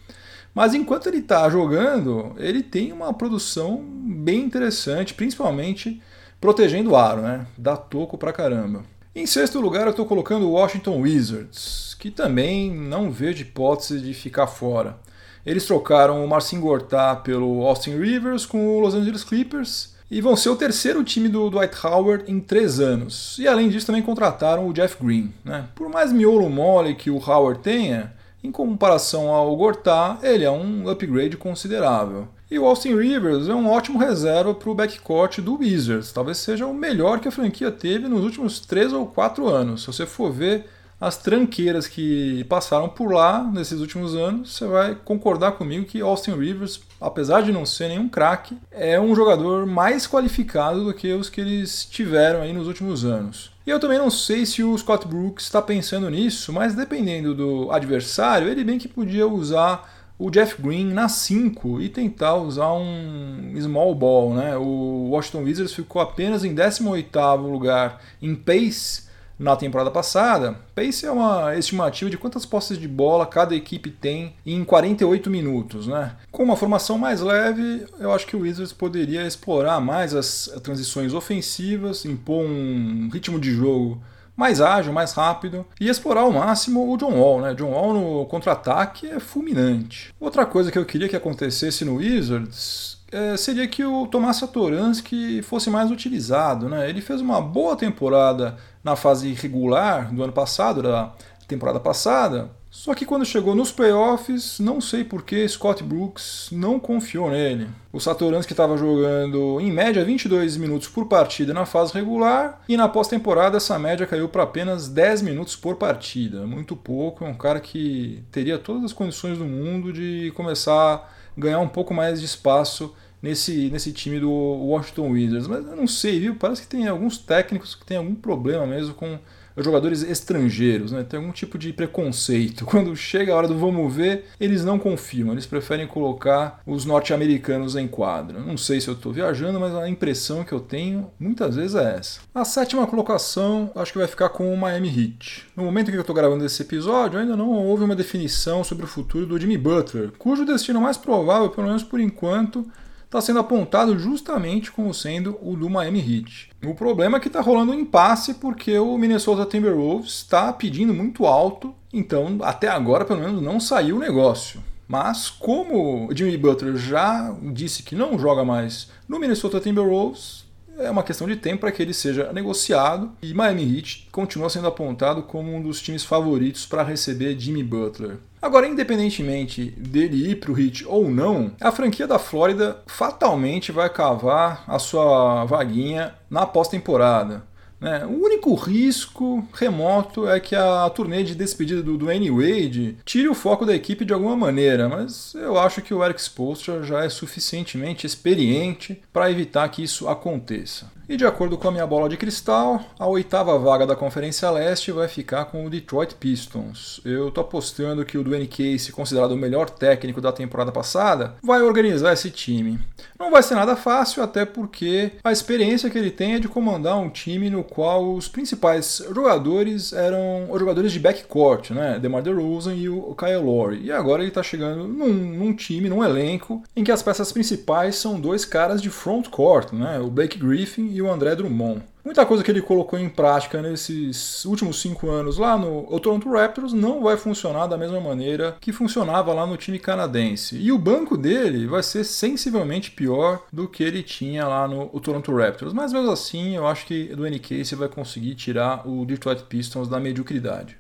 Mas 0.54 0.72
enquanto 0.72 1.08
ele 1.08 1.18
está 1.18 1.48
jogando, 1.50 2.32
ele 2.38 2.62
tem 2.62 2.92
uma 2.92 3.12
produção 3.12 3.84
bem 3.84 4.40
interessante, 4.40 5.12
principalmente 5.12 6.00
protegendo 6.40 6.90
o 6.90 6.96
aro, 6.96 7.22
né? 7.22 7.46
Dá 7.58 7.76
toco 7.76 8.16
pra 8.16 8.32
caramba. 8.32 8.84
Em 9.14 9.26
sexto 9.26 9.60
lugar, 9.60 9.84
eu 9.84 9.90
estou 9.90 10.06
colocando 10.06 10.46
o 10.46 10.52
Washington 10.52 11.00
Wizards, 11.00 11.96
que 11.98 12.10
também 12.10 12.70
não 12.70 13.10
vejo 13.10 13.42
hipótese 13.42 14.00
de 14.00 14.14
ficar 14.14 14.46
fora. 14.46 14.96
Eles 15.44 15.66
trocaram 15.66 16.24
o 16.24 16.28
Marcin 16.28 16.60
Gortat 16.60 17.22
pelo 17.22 17.66
Austin 17.66 17.98
Rivers 17.98 18.46
com 18.46 18.66
o 18.66 18.80
Los 18.80 18.94
Angeles 18.94 19.24
Clippers 19.24 19.94
e 20.10 20.20
vão 20.20 20.36
ser 20.36 20.48
o 20.48 20.56
terceiro 20.56 21.02
time 21.02 21.28
do 21.28 21.50
Dwight 21.50 21.74
Howard 21.84 22.30
em 22.30 22.40
três 22.40 22.80
anos. 22.80 23.36
E 23.38 23.46
além 23.46 23.68
disso, 23.68 23.86
também 23.86 24.02
contrataram 24.02 24.66
o 24.66 24.72
Jeff 24.72 24.96
Green. 25.02 25.32
Né? 25.44 25.66
Por 25.74 25.88
mais 25.88 26.12
miolo 26.12 26.48
mole 26.48 26.94
que 26.94 27.10
o 27.10 27.18
Howard 27.18 27.60
tenha, 27.60 28.12
em 28.44 28.52
comparação 28.52 29.30
ao 29.30 29.56
Gortat, 29.56 30.18
ele 30.22 30.44
é 30.44 30.50
um 30.50 30.86
upgrade 30.88 31.36
considerável. 31.38 32.28
E 32.50 32.58
o 32.58 32.66
Austin 32.66 32.94
Rivers 32.94 33.48
é 33.48 33.54
um 33.54 33.70
ótimo 33.70 33.98
reserva 33.98 34.54
para 34.54 34.68
o 34.68 34.74
backcourt 34.74 35.40
do 35.40 35.56
Wizards. 35.56 36.12
Talvez 36.12 36.36
seja 36.36 36.66
o 36.66 36.74
melhor 36.74 37.18
que 37.18 37.26
a 37.26 37.32
franquia 37.32 37.72
teve 37.72 38.06
nos 38.06 38.22
últimos 38.22 38.60
3 38.60 38.92
ou 38.92 39.06
4 39.06 39.48
anos. 39.48 39.80
Se 39.80 39.86
você 39.86 40.04
for 40.04 40.30
ver 40.30 40.66
as 41.00 41.16
tranqueiras 41.16 41.88
que 41.88 42.44
passaram 42.44 42.88
por 42.88 43.12
lá 43.12 43.42
nesses 43.42 43.80
últimos 43.80 44.14
anos, 44.14 44.54
você 44.54 44.66
vai 44.66 44.94
concordar 44.94 45.52
comigo 45.52 45.86
que 45.86 46.02
Austin 46.02 46.32
Rivers, 46.32 46.80
apesar 47.00 47.42
de 47.42 47.50
não 47.50 47.64
ser 47.64 47.88
nenhum 47.88 48.08
craque, 48.08 48.56
é 48.70 49.00
um 49.00 49.14
jogador 49.14 49.66
mais 49.66 50.06
qualificado 50.06 50.84
do 50.84 50.92
que 50.92 51.12
os 51.14 51.30
que 51.30 51.40
eles 51.40 51.86
tiveram 51.86 52.42
aí 52.42 52.52
nos 52.52 52.68
últimos 52.68 53.06
anos. 53.06 53.53
E 53.66 53.70
eu 53.70 53.80
também 53.80 53.98
não 53.98 54.10
sei 54.10 54.44
se 54.44 54.62
o 54.62 54.76
Scott 54.76 55.08
Brooks 55.08 55.46
está 55.46 55.62
pensando 55.62 56.10
nisso, 56.10 56.52
mas 56.52 56.74
dependendo 56.74 57.34
do 57.34 57.70
adversário, 57.70 58.48
ele 58.48 58.62
bem 58.62 58.78
que 58.78 58.86
podia 58.86 59.26
usar 59.26 59.90
o 60.18 60.30
Jeff 60.30 60.60
Green 60.60 60.92
na 60.92 61.08
5 61.08 61.80
e 61.80 61.88
tentar 61.88 62.36
usar 62.36 62.72
um 62.74 63.54
small 63.58 63.94
ball. 63.94 64.34
Né? 64.34 64.56
O 64.56 65.08
Washington 65.10 65.44
Wizards 65.44 65.74
ficou 65.74 66.02
apenas 66.02 66.44
em 66.44 66.54
18º 66.54 67.50
lugar 67.50 68.00
em 68.20 68.34
pace 68.34 69.04
na 69.38 69.56
temporada 69.56 69.90
passada. 69.90 70.56
Pace 70.74 71.06
é 71.06 71.10
uma 71.10 71.56
estimativa 71.56 72.10
de 72.10 72.18
quantas 72.18 72.46
posses 72.46 72.78
de 72.78 72.88
bola 72.88 73.26
cada 73.26 73.54
equipe 73.54 73.90
tem 73.90 74.34
em 74.44 74.64
48 74.64 75.30
minutos. 75.30 75.86
Né? 75.86 76.12
Com 76.30 76.44
uma 76.44 76.56
formação 76.56 76.98
mais 76.98 77.20
leve, 77.20 77.86
eu 77.98 78.12
acho 78.12 78.26
que 78.26 78.36
o 78.36 78.40
Wizards 78.40 78.72
poderia 78.72 79.26
explorar 79.26 79.80
mais 79.80 80.14
as 80.14 80.50
transições 80.62 81.12
ofensivas, 81.12 82.04
impor 82.04 82.44
um 82.44 83.08
ritmo 83.12 83.38
de 83.38 83.52
jogo 83.52 84.00
mais 84.36 84.60
ágil, 84.60 84.92
mais 84.92 85.12
rápido 85.12 85.64
e 85.80 85.88
explorar 85.88 86.22
ao 86.22 86.32
máximo 86.32 86.92
o 86.92 86.96
John 86.96 87.14
Wall. 87.14 87.40
Né? 87.40 87.54
John 87.54 87.70
Wall 87.70 87.94
no 87.94 88.26
contra-ataque 88.26 89.06
é 89.06 89.20
fulminante. 89.20 90.12
Outra 90.18 90.44
coisa 90.44 90.70
que 90.72 90.78
eu 90.78 90.84
queria 90.84 91.08
que 91.08 91.16
acontecesse 91.16 91.84
no 91.84 91.96
Wizards 91.96 92.98
é, 93.14 93.36
seria 93.36 93.68
que 93.68 93.84
o 93.84 94.06
Tomás 94.06 94.38
Satoransky 94.38 95.40
fosse 95.42 95.70
mais 95.70 95.90
utilizado. 95.90 96.68
Né? 96.68 96.88
Ele 96.88 97.00
fez 97.00 97.20
uma 97.20 97.40
boa 97.40 97.76
temporada 97.76 98.56
na 98.82 98.96
fase 98.96 99.32
regular 99.32 100.12
do 100.12 100.22
ano 100.22 100.32
passado, 100.32 100.82
da 100.82 101.12
temporada 101.46 101.78
passada, 101.78 102.50
só 102.74 102.92
que 102.92 103.06
quando 103.06 103.24
chegou 103.24 103.54
nos 103.54 103.70
playoffs, 103.70 104.58
não 104.58 104.80
sei 104.80 105.04
por 105.04 105.22
que 105.22 105.46
Scott 105.46 105.80
Brooks 105.84 106.48
não 106.50 106.80
confiou 106.80 107.30
nele. 107.30 107.68
O 107.92 108.00
Satoransky 108.00 108.52
estava 108.52 108.76
jogando 108.76 109.60
em 109.60 109.70
média 109.70 110.04
22 110.04 110.56
minutos 110.56 110.88
por 110.88 111.06
partida 111.06 111.54
na 111.54 111.64
fase 111.64 111.94
regular 111.94 112.60
e 112.68 112.76
na 112.76 112.88
pós-temporada 112.88 113.58
essa 113.58 113.78
média 113.78 114.08
caiu 114.08 114.28
para 114.28 114.42
apenas 114.42 114.88
10 114.88 115.22
minutos 115.22 115.54
por 115.54 115.76
partida. 115.76 116.48
Muito 116.48 116.74
pouco, 116.74 117.24
é 117.24 117.28
um 117.28 117.36
cara 117.36 117.60
que 117.60 118.24
teria 118.32 118.58
todas 118.58 118.82
as 118.82 118.92
condições 118.92 119.38
do 119.38 119.44
mundo 119.44 119.92
de 119.92 120.32
começar 120.34 120.94
a 120.96 121.40
ganhar 121.40 121.60
um 121.60 121.68
pouco 121.68 121.94
mais 121.94 122.18
de 122.18 122.26
espaço 122.26 122.92
nesse, 123.24 123.70
nesse 123.70 123.90
time 123.90 124.20
do 124.20 124.30
Washington 124.30 125.08
Wizards. 125.08 125.48
Mas 125.48 125.66
eu 125.66 125.74
não 125.74 125.86
sei, 125.86 126.20
viu? 126.20 126.36
Parece 126.36 126.60
que 126.60 126.68
tem 126.68 126.86
alguns 126.86 127.16
técnicos 127.16 127.74
que 127.74 127.84
têm 127.84 127.96
algum 127.96 128.14
problema 128.14 128.66
mesmo 128.66 128.92
com 128.92 129.18
jogadores 129.56 130.02
estrangeiros, 130.02 130.90
né? 130.92 131.04
Tem 131.04 131.18
algum 131.18 131.32
tipo 131.32 131.56
de 131.56 131.72
preconceito. 131.72 132.66
Quando 132.66 132.94
chega 132.94 133.32
a 133.32 133.36
hora 133.36 133.48
do 133.48 133.56
vamos 133.56 133.94
ver, 133.94 134.26
eles 134.38 134.64
não 134.64 134.78
confiam, 134.78 135.32
eles 135.32 135.46
preferem 135.46 135.86
colocar 135.86 136.60
os 136.66 136.84
norte-americanos 136.84 137.76
em 137.76 137.88
quadra. 137.88 138.40
Não 138.40 138.58
sei 138.58 138.80
se 138.80 138.88
eu 138.88 138.94
estou 138.94 139.12
viajando, 139.12 139.58
mas 139.58 139.74
a 139.74 139.88
impressão 139.88 140.44
que 140.44 140.52
eu 140.52 140.60
tenho 140.60 141.10
muitas 141.18 141.56
vezes 141.56 141.76
é 141.76 141.96
essa. 141.96 142.20
A 142.34 142.44
sétima 142.44 142.86
colocação, 142.86 143.70
acho 143.74 143.92
que 143.92 143.98
vai 143.98 144.08
ficar 144.08 144.28
com 144.30 144.52
o 144.52 144.56
Miami 144.56 144.88
Heat. 144.88 145.46
No 145.56 145.64
momento 145.64 145.90
que 145.90 145.96
eu 145.96 146.02
estou 146.02 146.16
gravando 146.16 146.44
esse 146.44 146.60
episódio, 146.60 147.18
ainda 147.18 147.36
não 147.36 147.52
houve 147.52 147.84
uma 147.84 147.96
definição 147.96 148.64
sobre 148.64 148.84
o 148.84 148.88
futuro 148.88 149.24
do 149.24 149.38
Jimmy 149.38 149.56
Butler, 149.56 150.10
cujo 150.18 150.44
destino 150.44 150.80
mais 150.80 150.98
provável, 150.98 151.48
pelo 151.48 151.68
menos 151.68 151.84
por 151.84 152.00
enquanto, 152.00 152.66
está 153.14 153.20
sendo 153.20 153.38
apontado 153.38 153.96
justamente 153.96 154.72
como 154.72 154.92
sendo 154.92 155.38
o 155.40 155.54
do 155.56 155.70
Miami 155.70 156.00
Heat. 156.00 156.50
O 156.66 156.74
problema 156.74 157.16
é 157.16 157.20
que 157.20 157.28
está 157.28 157.40
rolando 157.40 157.70
um 157.70 157.78
impasse 157.78 158.34
porque 158.34 158.76
o 158.76 158.98
Minnesota 158.98 159.46
Timberwolves 159.46 160.14
está 160.14 160.52
pedindo 160.52 160.92
muito 160.92 161.24
alto, 161.24 161.72
então 161.92 162.38
até 162.42 162.66
agora 162.66 163.04
pelo 163.04 163.20
menos 163.20 163.40
não 163.40 163.60
saiu 163.60 163.96
o 163.96 164.00
negócio. 164.00 164.60
Mas 164.88 165.30
como 165.30 166.08
Jimmy 166.12 166.36
Butler 166.36 166.76
já 166.76 167.32
disse 167.52 167.84
que 167.84 167.94
não 167.94 168.18
joga 168.18 168.44
mais 168.44 168.90
no 169.08 169.20
Minnesota 169.20 169.60
Timberwolves, 169.60 170.43
é 170.78 170.90
uma 170.90 171.02
questão 171.02 171.26
de 171.26 171.36
tempo 171.36 171.60
para 171.60 171.72
que 171.72 171.82
ele 171.82 171.94
seja 171.94 172.32
negociado 172.32 173.12
e 173.22 173.32
Miami 173.32 173.76
Heat 173.76 174.08
continua 174.10 174.50
sendo 174.50 174.66
apontado 174.66 175.22
como 175.22 175.54
um 175.54 175.62
dos 175.62 175.80
times 175.80 176.04
favoritos 176.04 176.66
para 176.66 176.82
receber 176.82 177.38
Jimmy 177.38 177.62
Butler. 177.62 178.18
Agora, 178.40 178.66
independentemente 178.66 179.70
dele 179.70 180.30
ir 180.30 180.34
para 180.36 180.52
o 180.52 180.58
Heat 180.58 180.84
ou 180.86 181.08
não, 181.10 181.52
a 181.60 181.72
franquia 181.72 182.06
da 182.06 182.18
Flórida 182.18 182.82
fatalmente 182.86 183.72
vai 183.72 183.88
cavar 183.88 184.64
a 184.66 184.78
sua 184.78 185.46
vaguinha 185.46 186.14
na 186.28 186.44
pós-temporada. 186.44 187.42
Né? 187.80 188.04
O 188.04 188.24
único 188.24 188.54
risco 188.54 189.46
remoto 189.52 190.28
é 190.28 190.40
que 190.40 190.54
a 190.54 190.88
turnê 190.90 191.22
de 191.22 191.34
despedida 191.34 191.82
do 191.82 191.98
Dwayne 191.98 192.30
Wade 192.30 192.96
tire 193.04 193.28
o 193.28 193.34
foco 193.34 193.66
da 193.66 193.74
equipe 193.74 194.04
de 194.04 194.12
alguma 194.12 194.36
maneira, 194.36 194.88
mas 194.88 195.34
eu 195.34 195.58
acho 195.58 195.82
que 195.82 195.92
o 195.92 196.04
Eric 196.04 196.20
Spoelstra 196.20 196.82
já 196.82 197.04
é 197.04 197.08
suficientemente 197.08 198.06
experiente 198.06 199.02
para 199.12 199.30
evitar 199.30 199.68
que 199.68 199.82
isso 199.82 200.08
aconteça. 200.08 200.92
E 201.06 201.18
de 201.18 201.26
acordo 201.26 201.58
com 201.58 201.68
a 201.68 201.70
minha 201.70 201.86
bola 201.86 202.08
de 202.08 202.16
cristal, 202.16 202.80
a 202.98 203.06
oitava 203.06 203.58
vaga 203.58 203.86
da 203.86 203.94
Conferência 203.94 204.50
Leste 204.50 204.90
vai 204.90 205.06
ficar 205.06 205.44
com 205.44 205.66
o 205.66 205.68
Detroit 205.68 206.14
Pistons. 206.14 206.98
Eu 207.04 207.30
tô 207.30 207.42
apostando 207.42 208.06
que 208.06 208.16
o 208.16 208.24
Dwayne 208.24 208.46
Casey, 208.46 208.90
considerado 208.90 209.32
o 209.32 209.36
melhor 209.36 209.68
técnico 209.68 210.18
da 210.18 210.32
temporada 210.32 210.72
passada, 210.72 211.34
vai 211.42 211.60
organizar 211.60 212.14
esse 212.14 212.30
time. 212.30 212.78
Não 213.18 213.30
vai 213.30 213.42
ser 213.42 213.54
nada 213.54 213.76
fácil, 213.76 214.22
até 214.22 214.46
porque 214.46 215.12
a 215.22 215.30
experiência 215.30 215.90
que 215.90 215.98
ele 215.98 216.10
tem 216.10 216.36
é 216.36 216.38
de 216.38 216.48
comandar 216.48 216.98
um 216.98 217.10
time 217.10 217.50
no 217.50 217.62
qual 217.62 218.14
os 218.14 218.26
principais 218.26 219.02
jogadores 219.14 219.92
eram 219.92 220.50
os 220.50 220.58
jogadores 220.58 220.90
de 220.90 221.00
backcourt, 221.00 221.70
né? 221.70 221.98
DeMar 221.98 222.22
DeRozan 222.22 222.74
e 222.74 222.88
o 222.88 223.14
Kyle 223.14 223.42
Lowry. 223.42 223.82
E 223.84 223.92
agora 223.92 224.22
ele 224.22 224.30
está 224.30 224.42
chegando 224.42 224.88
num, 224.88 225.12
num, 225.12 225.54
time, 225.54 225.90
num 225.90 226.02
elenco, 226.02 226.62
em 226.74 226.82
que 226.82 226.90
as 226.90 227.02
peças 227.02 227.30
principais 227.30 227.96
são 227.96 228.18
dois 228.18 228.46
caras 228.46 228.80
de 228.80 228.88
frontcourt, 228.88 229.72
né? 229.74 230.00
O 230.00 230.08
Blake 230.08 230.38
Griffin 230.38 230.93
e 230.94 231.02
o 231.02 231.10
André 231.10 231.34
Drummond. 231.34 231.82
Muita 232.04 232.24
coisa 232.24 232.44
que 232.44 232.50
ele 232.50 232.62
colocou 232.62 232.98
em 232.98 233.08
prática 233.08 233.60
nesses 233.60 234.44
últimos 234.44 234.80
cinco 234.80 235.10
anos 235.10 235.38
lá 235.38 235.58
no 235.58 235.98
Toronto 235.98 236.30
Raptors 236.30 236.72
não 236.72 237.02
vai 237.02 237.16
funcionar 237.16 237.66
da 237.66 237.78
mesma 237.78 238.00
maneira 238.00 238.56
que 238.60 238.72
funcionava 238.72 239.32
lá 239.32 239.46
no 239.46 239.56
time 239.56 239.78
canadense. 239.78 240.56
E 240.56 240.70
o 240.70 240.78
banco 240.78 241.16
dele 241.16 241.66
vai 241.66 241.82
ser 241.82 242.04
sensivelmente 242.04 242.90
pior 242.90 243.42
do 243.52 243.66
que 243.66 243.82
ele 243.82 244.02
tinha 244.02 244.46
lá 244.46 244.68
no 244.68 244.88
Toronto 245.00 245.34
Raptors. 245.34 245.72
Mas 245.72 245.92
mesmo 245.92 246.10
assim, 246.10 246.54
eu 246.54 246.66
acho 246.66 246.86
que 246.86 247.06
do 247.16 247.26
NK 247.26 247.64
você 247.64 247.74
vai 247.74 247.88
conseguir 247.88 248.34
tirar 248.34 248.86
o 248.86 249.04
Detroit 249.04 249.42
Pistons 249.44 249.88
da 249.88 249.98
mediocridade. 249.98 250.76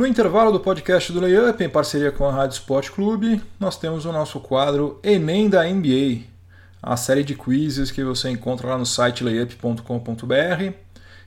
No 0.00 0.06
intervalo 0.06 0.50
do 0.50 0.58
podcast 0.58 1.12
do 1.12 1.20
Layup, 1.20 1.62
em 1.62 1.68
parceria 1.68 2.10
com 2.10 2.24
a 2.24 2.32
Rádio 2.32 2.54
Sport 2.54 2.90
Clube, 2.90 3.42
nós 3.60 3.76
temos 3.76 4.06
o 4.06 4.12
nosso 4.12 4.40
quadro 4.40 4.98
Enem 5.02 5.46
da 5.46 5.62
NBA, 5.62 6.22
a 6.82 6.96
série 6.96 7.22
de 7.22 7.34
quizzes 7.34 7.90
que 7.90 8.02
você 8.02 8.30
encontra 8.30 8.68
lá 8.68 8.78
no 8.78 8.86
site 8.86 9.24
layup.com.br. 9.24 10.74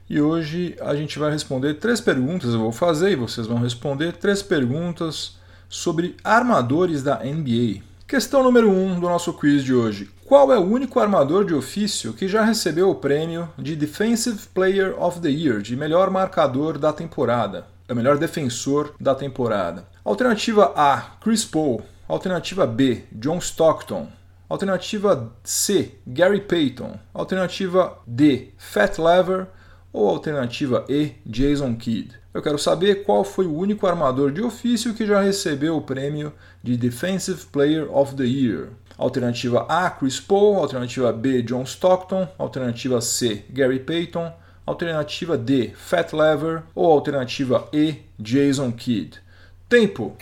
E 0.09 0.21
hoje 0.21 0.75
a 0.81 0.95
gente 0.95 1.17
vai 1.17 1.31
responder 1.31 1.75
três 1.75 2.01
perguntas, 2.01 2.53
eu 2.53 2.59
vou 2.59 2.71
fazer 2.71 3.11
e 3.11 3.15
vocês 3.15 3.47
vão 3.47 3.59
responder 3.59 4.13
três 4.13 4.41
perguntas 4.41 5.37
sobre 5.69 6.15
armadores 6.23 7.01
da 7.01 7.19
NBA. 7.23 7.81
Questão 8.07 8.43
número 8.43 8.69
1 8.69 8.85
um 8.85 8.99
do 8.99 9.07
nosso 9.07 9.33
quiz 9.33 9.63
de 9.63 9.73
hoje. 9.73 10.09
Qual 10.25 10.51
é 10.51 10.57
o 10.57 10.63
único 10.63 10.99
armador 10.99 11.45
de 11.45 11.53
ofício 11.53 12.13
que 12.13 12.27
já 12.27 12.43
recebeu 12.43 12.89
o 12.89 12.95
prêmio 12.95 13.49
de 13.57 13.75
Defensive 13.75 14.39
Player 14.53 14.93
of 15.01 15.19
the 15.19 15.29
Year, 15.29 15.61
de 15.61 15.75
melhor 15.75 16.09
marcador 16.09 16.77
da 16.77 16.93
temporada, 16.93 17.65
o 17.89 17.95
melhor 17.95 18.17
defensor 18.17 18.93
da 18.99 19.15
temporada? 19.15 19.87
Alternativa 20.03 20.73
A, 20.75 21.17
Chris 21.21 21.45
Paul. 21.45 21.81
Alternativa 22.07 22.67
B, 22.67 23.05
John 23.13 23.39
Stockton. 23.39 24.09
Alternativa 24.53 25.33
C, 25.43 25.95
Gary 26.05 26.39
Payton. 26.39 26.99
Alternativa 27.11 27.97
D, 28.05 28.49
Fat 28.55 28.99
Lever. 28.99 29.47
Ou 29.91 30.07
alternativa 30.07 30.85
E, 30.87 31.13
Jason 31.25 31.75
Kidd. 31.75 32.13
Eu 32.31 32.39
quero 32.39 32.59
saber 32.59 33.03
qual 33.03 33.23
foi 33.23 33.47
o 33.47 33.57
único 33.57 33.87
armador 33.87 34.31
de 34.31 34.43
ofício 34.43 34.93
que 34.93 35.07
já 35.07 35.21
recebeu 35.21 35.75
o 35.75 35.81
prêmio 35.81 36.31
de 36.61 36.77
Defensive 36.77 37.47
Player 37.47 37.91
of 37.91 38.15
the 38.15 38.25
Year. 38.25 38.69
Alternativa 38.95 39.65
A, 39.67 39.89
Chris 39.89 40.19
Paul. 40.19 40.57
Alternativa 40.57 41.11
B, 41.11 41.41
John 41.41 41.63
Stockton. 41.63 42.27
Alternativa 42.37 43.01
C, 43.01 43.43
Gary 43.49 43.79
Payton. 43.79 44.31
Alternativa 44.67 45.35
D, 45.35 45.71
Fat 45.75 46.13
Lever. 46.13 46.61
Ou 46.75 46.91
alternativa 46.91 47.67
E, 47.73 48.01
Jason 48.19 48.71
Kidd. 48.71 49.19
Tempo! 49.67 50.15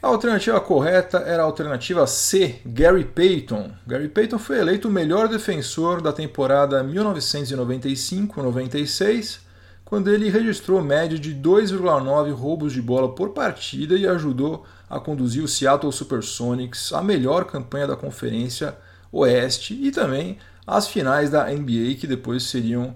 A 0.00 0.06
alternativa 0.06 0.60
correta 0.60 1.18
era 1.18 1.42
a 1.42 1.44
alternativa 1.44 2.06
C, 2.06 2.60
Gary 2.64 3.04
Payton. 3.04 3.72
Gary 3.84 4.08
Payton 4.08 4.38
foi 4.38 4.60
eleito 4.60 4.86
o 4.86 4.92
melhor 4.92 5.26
defensor 5.26 6.00
da 6.00 6.12
temporada 6.12 6.84
1995-96, 6.84 9.40
quando 9.84 10.08
ele 10.08 10.30
registrou 10.30 10.80
média 10.80 11.18
de 11.18 11.34
2,9 11.34 12.32
roubos 12.32 12.72
de 12.72 12.80
bola 12.80 13.12
por 13.12 13.30
partida 13.30 13.96
e 13.96 14.06
ajudou 14.06 14.64
a 14.88 15.00
conduzir 15.00 15.42
o 15.42 15.48
Seattle 15.48 15.90
Supersonics 15.90 16.92
à 16.92 17.02
melhor 17.02 17.46
campanha 17.46 17.88
da 17.88 17.96
Conferência 17.96 18.76
Oeste 19.10 19.74
e 19.74 19.90
também 19.90 20.38
às 20.64 20.86
finais 20.86 21.28
da 21.28 21.50
NBA, 21.50 21.96
que 21.98 22.06
depois 22.06 22.44
seriam 22.44 22.94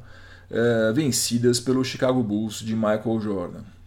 eh, 0.49 0.93
vencidas 0.95 1.59
pelo 1.59 1.85
Chicago 1.85 2.23
Bulls 2.23 2.61
de 2.61 2.77
Michael 2.77 3.21
Jordan. 3.21 3.82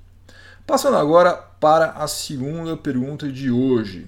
Passando 0.67 0.97
agora 0.97 1.33
para 1.59 1.91
a 1.91 2.07
segunda 2.07 2.75
pergunta 2.75 3.31
de 3.31 3.51
hoje. 3.51 4.07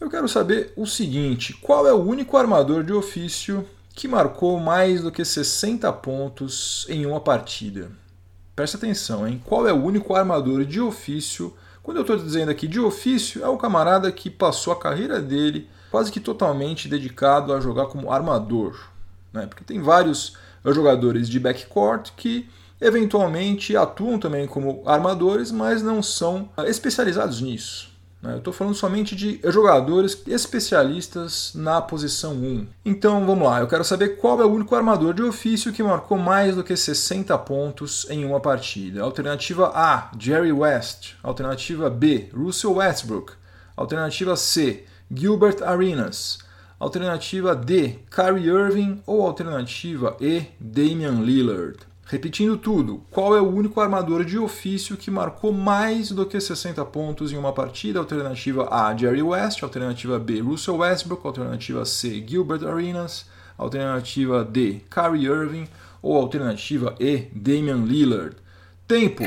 Eu 0.00 0.10
quero 0.10 0.28
saber 0.28 0.72
o 0.76 0.84
seguinte: 0.84 1.54
qual 1.54 1.86
é 1.86 1.92
o 1.92 2.02
único 2.02 2.36
armador 2.36 2.82
de 2.82 2.92
ofício 2.92 3.64
que 3.94 4.08
marcou 4.08 4.58
mais 4.58 5.02
do 5.02 5.12
que 5.12 5.24
60 5.24 5.92
pontos 5.92 6.84
em 6.88 7.06
uma 7.06 7.20
partida? 7.20 7.92
Presta 8.56 8.76
atenção, 8.76 9.26
hein? 9.26 9.40
Qual 9.44 9.68
é 9.68 9.72
o 9.72 9.80
único 9.80 10.16
armador 10.16 10.64
de 10.64 10.80
ofício? 10.80 11.56
Quando 11.80 11.98
eu 11.98 12.00
estou 12.00 12.16
dizendo 12.16 12.50
aqui 12.50 12.66
de 12.66 12.80
ofício, 12.80 13.44
é 13.44 13.48
o 13.48 13.56
camarada 13.56 14.10
que 14.10 14.28
passou 14.28 14.72
a 14.72 14.80
carreira 14.80 15.20
dele 15.20 15.68
quase 15.92 16.10
que 16.10 16.18
totalmente 16.18 16.88
dedicado 16.88 17.54
a 17.54 17.60
jogar 17.60 17.86
como 17.86 18.10
armador. 18.10 18.88
Né? 19.32 19.46
Porque 19.46 19.62
tem 19.62 19.80
vários 19.80 20.36
jogadores 20.64 21.28
de 21.28 21.38
backcourt 21.38 22.10
que 22.16 22.48
eventualmente 22.80 23.76
atuam 23.76 24.18
também 24.18 24.46
como 24.46 24.82
armadores, 24.86 25.50
mas 25.50 25.82
não 25.82 26.02
são 26.02 26.48
especializados 26.66 27.40
nisso. 27.40 27.88
Né? 28.22 28.34
Eu 28.34 28.38
estou 28.38 28.52
falando 28.52 28.74
somente 28.74 29.14
de 29.14 29.40
jogadores 29.44 30.20
especialistas 30.26 31.52
na 31.54 31.80
posição 31.80 32.32
1. 32.34 32.66
Então 32.84 33.24
vamos 33.24 33.46
lá, 33.46 33.60
eu 33.60 33.68
quero 33.68 33.84
saber 33.84 34.16
qual 34.16 34.40
é 34.40 34.44
o 34.44 34.52
único 34.52 34.74
armador 34.74 35.14
de 35.14 35.22
ofício 35.22 35.72
que 35.72 35.82
marcou 35.82 36.18
mais 36.18 36.56
do 36.56 36.64
que 36.64 36.76
60 36.76 37.36
pontos 37.38 38.06
em 38.10 38.24
uma 38.24 38.40
partida. 38.40 39.02
Alternativa 39.02 39.70
A, 39.74 40.10
Jerry 40.18 40.52
West. 40.52 41.14
Alternativa 41.22 41.88
B, 41.88 42.28
Russell 42.34 42.74
Westbrook. 42.74 43.32
Alternativa 43.76 44.36
C, 44.36 44.84
Gilbert 45.10 45.62
Arenas. 45.62 46.38
Alternativa 46.80 47.54
D, 47.54 47.98
Kyrie 48.10 48.48
Irving. 48.48 49.02
Ou 49.06 49.24
alternativa 49.24 50.16
E, 50.20 50.46
Damian 50.60 51.22
Lillard. 51.22 51.87
Repetindo 52.10 52.56
tudo, 52.56 53.02
qual 53.10 53.36
é 53.36 53.40
o 53.40 53.46
único 53.46 53.82
armador 53.82 54.24
de 54.24 54.38
ofício 54.38 54.96
que 54.96 55.10
marcou 55.10 55.52
mais 55.52 56.10
do 56.10 56.24
que 56.24 56.40
60 56.40 56.82
pontos 56.86 57.32
em 57.32 57.36
uma 57.36 57.52
partida? 57.52 57.98
Alternativa 57.98 58.66
A, 58.70 58.96
Jerry 58.96 59.22
West. 59.22 59.62
Alternativa 59.62 60.18
B, 60.18 60.40
Russell 60.40 60.78
Westbrook. 60.78 61.26
Alternativa 61.26 61.84
C, 61.84 62.24
Gilbert 62.26 62.66
Arenas. 62.66 63.26
Alternativa 63.58 64.42
D, 64.42 64.80
Kyrie 64.90 65.26
Irving. 65.26 65.68
Ou 66.00 66.16
alternativa 66.16 66.94
E, 66.98 67.28
Damian 67.30 67.84
Lillard. 67.84 68.36
Tempo! 68.86 69.24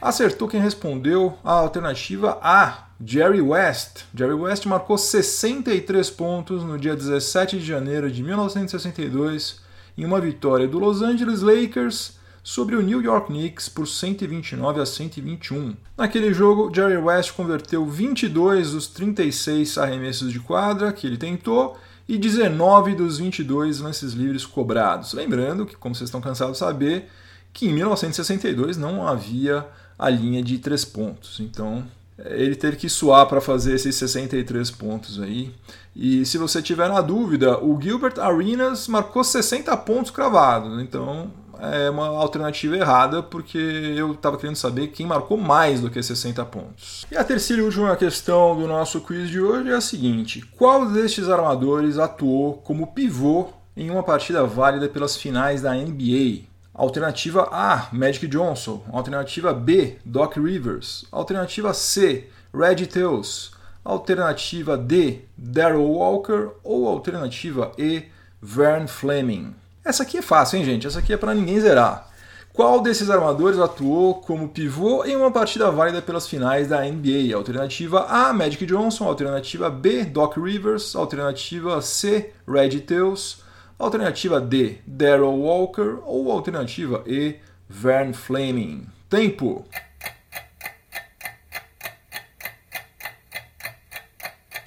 Acertou 0.00 0.46
quem 0.46 0.60
respondeu 0.60 1.36
a 1.42 1.50
alternativa 1.50 2.38
A, 2.40 2.87
Jerry 3.04 3.40
West. 3.40 4.04
Jerry 4.12 4.34
West 4.34 4.66
marcou 4.66 4.98
63 4.98 6.10
pontos 6.10 6.64
no 6.64 6.76
dia 6.76 6.96
17 6.96 7.58
de 7.58 7.64
janeiro 7.64 8.10
de 8.10 8.22
1962 8.22 9.60
em 9.96 10.04
uma 10.04 10.20
vitória 10.20 10.66
do 10.66 10.78
Los 10.78 11.00
Angeles 11.00 11.40
Lakers 11.40 12.18
sobre 12.42 12.74
o 12.74 12.82
New 12.82 13.00
York 13.00 13.28
Knicks 13.28 13.68
por 13.68 13.86
129 13.86 14.80
a 14.80 14.86
121. 14.86 15.76
Naquele 15.96 16.32
jogo, 16.32 16.74
Jerry 16.74 16.96
West 16.96 17.32
converteu 17.34 17.86
22 17.86 18.72
dos 18.72 18.88
36 18.88 19.78
arremessos 19.78 20.32
de 20.32 20.40
quadra 20.40 20.92
que 20.92 21.06
ele 21.06 21.16
tentou 21.16 21.78
e 22.08 22.16
19 22.16 22.94
dos 22.94 23.18
22 23.18 23.80
lances 23.80 24.12
livres 24.12 24.46
cobrados. 24.46 25.12
Lembrando 25.12 25.66
que, 25.66 25.76
como 25.76 25.94
vocês 25.94 26.08
estão 26.08 26.20
cansados 26.20 26.54
de 26.54 26.58
saber, 26.58 27.08
que 27.52 27.68
em 27.68 27.72
1962 27.72 28.76
não 28.76 29.06
havia 29.06 29.66
a 29.98 30.08
linha 30.08 30.42
de 30.42 30.58
três 30.58 30.84
pontos. 30.84 31.38
Então, 31.40 31.86
ele 32.24 32.56
teve 32.56 32.76
que 32.76 32.88
suar 32.88 33.26
para 33.26 33.40
fazer 33.40 33.74
esses 33.74 33.94
63 33.94 34.70
pontos 34.72 35.20
aí. 35.20 35.54
E 35.94 36.24
se 36.26 36.38
você 36.38 36.60
tiver 36.60 36.88
na 36.88 37.00
dúvida, 37.00 37.62
o 37.62 37.80
Gilbert 37.80 38.18
Arenas 38.18 38.88
marcou 38.88 39.22
60 39.22 39.76
pontos 39.78 40.10
cravados. 40.10 40.82
Então 40.82 41.30
é 41.60 41.90
uma 41.90 42.06
alternativa 42.06 42.76
errada, 42.76 43.22
porque 43.22 43.58
eu 43.58 44.12
estava 44.12 44.36
querendo 44.36 44.56
saber 44.56 44.88
quem 44.88 45.06
marcou 45.06 45.36
mais 45.36 45.80
do 45.80 45.90
que 45.90 46.02
60 46.02 46.44
pontos. 46.46 47.06
E 47.10 47.16
a 47.16 47.24
terceira 47.24 47.62
e 47.62 47.64
última 47.64 47.96
questão 47.96 48.56
do 48.56 48.66
nosso 48.66 49.00
quiz 49.00 49.28
de 49.28 49.40
hoje 49.40 49.70
é 49.70 49.74
a 49.74 49.80
seguinte: 49.80 50.44
qual 50.56 50.86
destes 50.86 51.28
armadores 51.28 51.98
atuou 51.98 52.54
como 52.54 52.88
pivô 52.88 53.48
em 53.76 53.90
uma 53.90 54.02
partida 54.02 54.44
válida 54.44 54.88
pelas 54.88 55.16
finais 55.16 55.62
da 55.62 55.74
NBA? 55.74 56.47
Alternativa 56.78 57.48
A, 57.50 57.88
Magic 57.90 58.28
Johnson. 58.28 58.84
Alternativa 58.92 59.52
B, 59.52 59.96
Doc 60.04 60.36
Rivers. 60.36 61.06
Alternativa 61.10 61.74
C, 61.74 62.28
Red 62.54 62.86
Tails. 62.86 63.50
Alternativa 63.84 64.78
D, 64.78 65.22
Darrell 65.36 65.82
Walker. 65.82 66.50
Ou 66.62 66.86
alternativa 66.86 67.72
E, 67.76 68.04
Vern 68.40 68.86
Fleming. 68.86 69.56
Essa 69.84 70.04
aqui 70.04 70.18
é 70.18 70.22
fácil, 70.22 70.60
hein, 70.60 70.64
gente? 70.64 70.86
Essa 70.86 71.00
aqui 71.00 71.12
é 71.12 71.16
para 71.16 71.34
ninguém 71.34 71.58
zerar. 71.58 72.08
Qual 72.52 72.80
desses 72.80 73.10
armadores 73.10 73.58
atuou 73.58 74.14
como 74.14 74.48
pivô 74.48 75.04
em 75.04 75.16
uma 75.16 75.32
partida 75.32 75.72
válida 75.72 76.00
pelas 76.00 76.28
finais 76.28 76.68
da 76.68 76.84
NBA? 76.84 77.34
Alternativa 77.34 78.06
A, 78.08 78.32
Magic 78.32 78.64
Johnson. 78.64 79.08
Alternativa 79.08 79.68
B, 79.68 80.04
Doc 80.04 80.36
Rivers. 80.36 80.94
Alternativa 80.94 81.82
C, 81.82 82.32
Red 82.46 82.82
Tails. 82.82 83.47
Alternativa 83.78 84.40
D, 84.40 84.78
Darrell 84.86 85.38
Walker. 85.38 85.98
Ou 86.04 86.32
alternativa 86.32 87.02
E, 87.06 87.36
Vern 87.68 88.12
Fleming. 88.12 88.86
Tempo! 89.08 89.64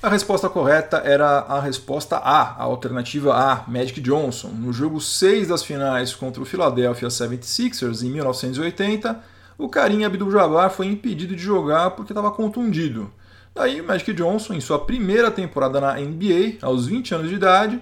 A 0.02 0.10
resposta 0.10 0.50
correta 0.50 0.98
era 1.06 1.42
a 1.42 1.60
resposta 1.60 2.18
A, 2.18 2.42
a 2.42 2.64
alternativa 2.64 3.36
A, 3.36 3.70
Magic 3.70 4.02
Johnson. 4.02 4.48
No 4.48 4.74
jogo 4.74 5.00
6 5.00 5.50
das 5.50 5.62
finais 5.62 6.16
contra 6.16 6.42
o 6.42 6.46
Philadelphia 6.46 7.08
76ers 7.08 8.02
em 8.02 8.10
1980, 8.10 9.24
o 9.60 9.70
Karim 9.70 10.04
Abdul-Jabbar 10.04 10.72
foi 10.72 10.88
impedido 10.88 11.36
de 11.36 11.44
jogar 11.44 11.92
porque 11.92 12.14
estava 12.14 12.32
contundido. 12.32 13.12
Daí, 13.54 13.80
Magic 13.80 14.12
Johnson, 14.14 14.56
em 14.56 14.60
sua 14.60 14.80
primeira 14.80 15.30
temporada 15.30 15.80
na 15.80 15.94
NBA, 16.00 16.58
aos 16.64 16.88
20 16.88 17.14
anos 17.14 17.30
de 17.30 17.36
idade, 17.36 17.80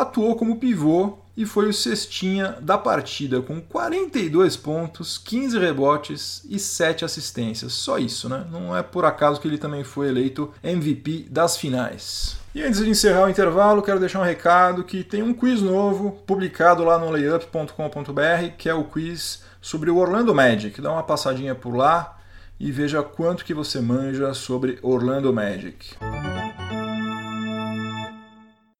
atuou 0.00 0.36
como 0.36 0.56
pivô 0.56 1.18
e 1.36 1.46
foi 1.46 1.68
o 1.68 1.72
cestinha 1.72 2.56
da 2.60 2.76
partida 2.76 3.40
com 3.40 3.60
42 3.60 4.56
pontos, 4.56 5.16
15 5.18 5.58
rebotes 5.58 6.42
e 6.48 6.58
7 6.58 7.04
assistências. 7.04 7.72
Só 7.74 7.98
isso, 7.98 8.28
né? 8.28 8.44
Não 8.50 8.76
é 8.76 8.82
por 8.82 9.04
acaso 9.04 9.40
que 9.40 9.46
ele 9.46 9.58
também 9.58 9.84
foi 9.84 10.08
eleito 10.08 10.52
MVP 10.64 11.28
das 11.30 11.56
finais. 11.56 12.36
E 12.54 12.62
antes 12.62 12.80
de 12.82 12.90
encerrar 12.90 13.26
o 13.26 13.28
intervalo, 13.28 13.82
quero 13.82 14.00
deixar 14.00 14.20
um 14.20 14.24
recado 14.24 14.82
que 14.82 15.04
tem 15.04 15.22
um 15.22 15.32
quiz 15.32 15.62
novo 15.62 16.10
publicado 16.26 16.82
lá 16.82 16.98
no 16.98 17.10
layup.com.br, 17.10 18.56
que 18.56 18.68
é 18.68 18.74
o 18.74 18.84
quiz 18.84 19.42
sobre 19.60 19.90
o 19.90 19.96
Orlando 19.96 20.34
Magic. 20.34 20.80
Dá 20.80 20.90
uma 20.90 21.04
passadinha 21.04 21.54
por 21.54 21.76
lá 21.76 22.18
e 22.58 22.72
veja 22.72 23.02
quanto 23.02 23.44
que 23.44 23.54
você 23.54 23.80
manja 23.80 24.34
sobre 24.34 24.78
Orlando 24.82 25.32
Magic. 25.32 25.96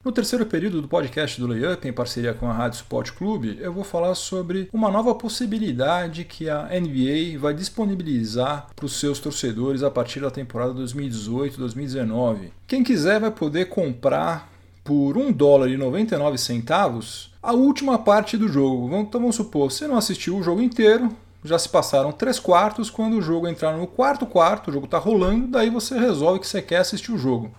No 0.09 0.12
terceiro 0.12 0.47
período 0.47 0.81
do 0.81 0.88
podcast 0.88 1.38
do 1.38 1.47
Layup, 1.47 1.87
em 1.87 1.93
parceria 1.93 2.33
com 2.33 2.49
a 2.49 2.53
Rádio 2.55 2.77
Sport 2.77 3.11
Clube, 3.11 3.59
eu 3.61 3.71
vou 3.71 3.85
falar 3.85 4.15
sobre 4.15 4.67
uma 4.73 4.91
nova 4.91 5.15
possibilidade 5.15 6.25
que 6.25 6.49
a 6.49 6.62
NBA 6.62 7.38
vai 7.38 7.53
disponibilizar 7.53 8.69
para 8.75 8.87
os 8.87 8.99
seus 8.99 9.19
torcedores 9.19 9.83
a 9.83 9.91
partir 9.91 10.21
da 10.21 10.31
temporada 10.31 10.73
2018-2019. 10.73 12.53
Quem 12.67 12.83
quiser 12.83 13.21
vai 13.21 13.31
poder 13.31 13.67
comprar 13.67 14.50
por 14.83 15.19
1 15.19 15.31
dólar 15.31 15.69
e 15.69 15.77
99 15.77 16.38
centavos 16.38 17.31
a 17.43 17.53
última 17.53 17.99
parte 17.99 18.38
do 18.38 18.49
jogo. 18.49 18.88
Então 18.97 19.21
vamos 19.21 19.37
supor, 19.37 19.71
você 19.71 19.87
não 19.87 19.99
assistiu 19.99 20.38
o 20.38 20.42
jogo 20.42 20.62
inteiro, 20.62 21.14
já 21.44 21.59
se 21.59 21.68
passaram 21.68 22.12
três 22.12 22.40
quartos, 22.40 22.88
quando 22.88 23.18
o 23.18 23.23
jogo 23.23 23.47
entrar 23.47 23.77
no 23.77 23.87
quarto 23.87 24.25
quarto, 24.25 24.71
o 24.71 24.73
jogo 24.73 24.87
está 24.87 24.97
rolando, 24.97 25.49
daí 25.49 25.68
você 25.68 25.99
resolve 25.99 26.40
que 26.40 26.47
você 26.47 26.62
quer 26.62 26.79
assistir 26.79 27.12
o 27.12 27.18
jogo. 27.18 27.53